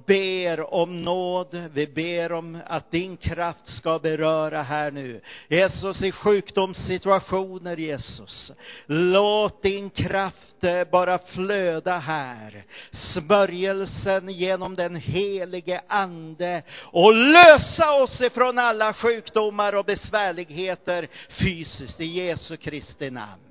ber 0.07 0.75
om 0.75 1.03
nåd, 1.03 1.71
vi 1.75 1.87
ber 1.87 2.33
om 2.33 2.59
att 2.67 2.91
din 2.91 3.17
kraft 3.17 3.69
ska 3.69 3.99
beröra 3.99 4.63
här 4.63 4.91
nu. 4.91 5.21
Jesus, 5.49 6.03
i 6.03 6.13
sjukdomssituationer, 6.13 7.77
Jesus. 7.77 8.53
Låt 8.87 9.63
din 9.63 9.91
kraft 9.91 10.65
eh, 10.65 10.85
bara 10.91 11.19
flöda 11.19 11.99
här. 11.99 12.65
Smörjelsen 12.91 14.29
genom 14.29 14.75
den 14.75 14.97
helige 14.97 15.81
Ande 15.87 16.63
och 16.81 17.15
lösa 17.15 17.93
oss 17.93 18.21
ifrån 18.21 18.59
alla 18.59 18.93
sjukdomar 18.93 19.75
och 19.75 19.85
besvärligheter 19.85 21.09
fysiskt 21.29 22.01
i 22.01 22.07
Jesu 22.07 22.57
Kristi 22.57 23.11
namn. 23.11 23.46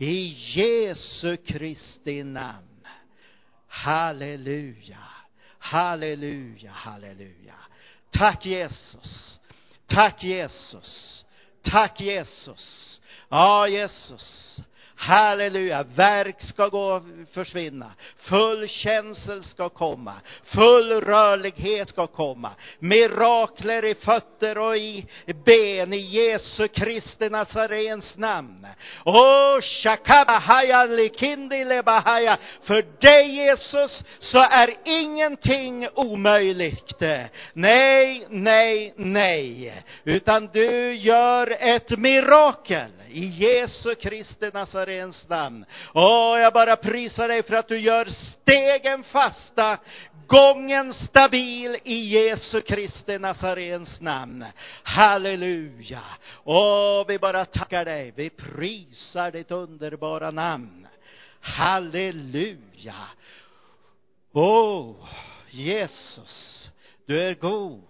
I 0.00 0.34
Jesu 0.54 1.36
Kristi 1.36 2.22
namn. 2.24 2.64
Halleluja. 3.68 5.04
Halleluja, 5.58 6.70
halleluja. 6.70 7.54
Tack 8.12 8.42
Jesus. 8.42 9.38
Tack 9.88 10.18
Jesus. 10.20 11.24
Tack 11.64 11.98
Jesus. 11.98 13.00
Ja, 13.30 13.66
Jesus. 13.66 14.49
Halleluja, 15.02 15.82
verk 15.82 16.42
ska 16.42 16.68
gå, 16.68 17.02
försvinna. 17.32 17.90
Full 18.16 18.68
känsel 18.68 19.44
ska 19.44 19.68
komma. 19.68 20.12
Full 20.44 21.00
rörlighet 21.00 21.88
ska 21.88 22.06
komma. 22.06 22.50
Mirakler 22.78 23.84
i 23.84 23.94
fötter 23.94 24.58
och 24.58 24.76
i 24.76 25.06
ben 25.44 25.92
i 25.92 25.96
Jesu 25.96 26.68
Kristi 26.68 27.28
Nazarens 27.28 28.16
namn. 28.16 28.66
Oh, 29.04 29.60
shakabahaya 29.60 30.84
likindi 30.84 31.64
lebahaya. 31.64 32.38
För 32.62 32.84
dig 33.00 33.34
Jesus 33.34 34.02
så 34.18 34.38
är 34.38 34.74
ingenting 34.84 35.88
omöjligt. 35.94 37.00
Nej, 37.52 38.26
nej, 38.28 38.94
nej. 38.96 39.82
Utan 40.04 40.46
du 40.46 40.94
gör 40.94 41.56
ett 41.60 41.90
mirakel 41.90 42.90
i 43.12 43.26
Jesu 43.26 43.94
Kristi 43.94 44.50
Nazarens 44.52 44.89
namn. 45.28 45.64
Åh, 45.94 46.40
jag 46.40 46.52
bara 46.52 46.76
prisar 46.76 47.28
dig 47.28 47.42
för 47.42 47.54
att 47.54 47.68
du 47.68 47.78
gör 47.78 48.04
stegen 48.04 49.02
fasta, 49.02 49.78
gången 50.26 50.94
stabil 50.94 51.76
i 51.84 51.94
Jesu 51.94 52.60
Kristi 52.60 53.18
Nazarens 53.18 54.00
namn. 54.00 54.44
Halleluja. 54.82 56.02
Åh, 56.44 57.04
vi 57.08 57.18
bara 57.18 57.44
tackar 57.44 57.84
dig. 57.84 58.12
Vi 58.16 58.30
prisar 58.30 59.30
ditt 59.30 59.50
underbara 59.50 60.30
namn. 60.30 60.86
Halleluja. 61.40 62.94
Åh, 64.32 65.08
Jesus, 65.50 66.70
du 67.06 67.22
är 67.22 67.34
god. 67.34 67.84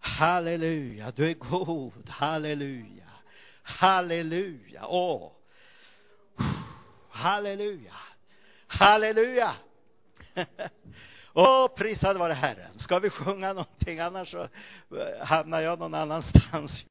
Halleluja, 0.00 1.12
du 1.16 1.30
är 1.30 1.34
god. 1.34 2.08
Halleluja. 2.08 3.04
Halleluja. 3.62 4.86
Åh. 4.86 5.32
Halleluja. 7.10 7.94
Halleluja. 8.66 9.52
Åh, 11.32 11.68
prisad 11.68 12.16
vare 12.16 12.32
Herren. 12.32 12.78
Ska 12.78 12.98
vi 12.98 13.10
sjunga 13.10 13.52
någonting, 13.52 14.00
annars 14.00 14.30
så 14.30 14.42
eh, 14.42 15.26
hamnar 15.26 15.60
jag 15.60 15.78
någon 15.78 15.94
annanstans. 15.94 16.84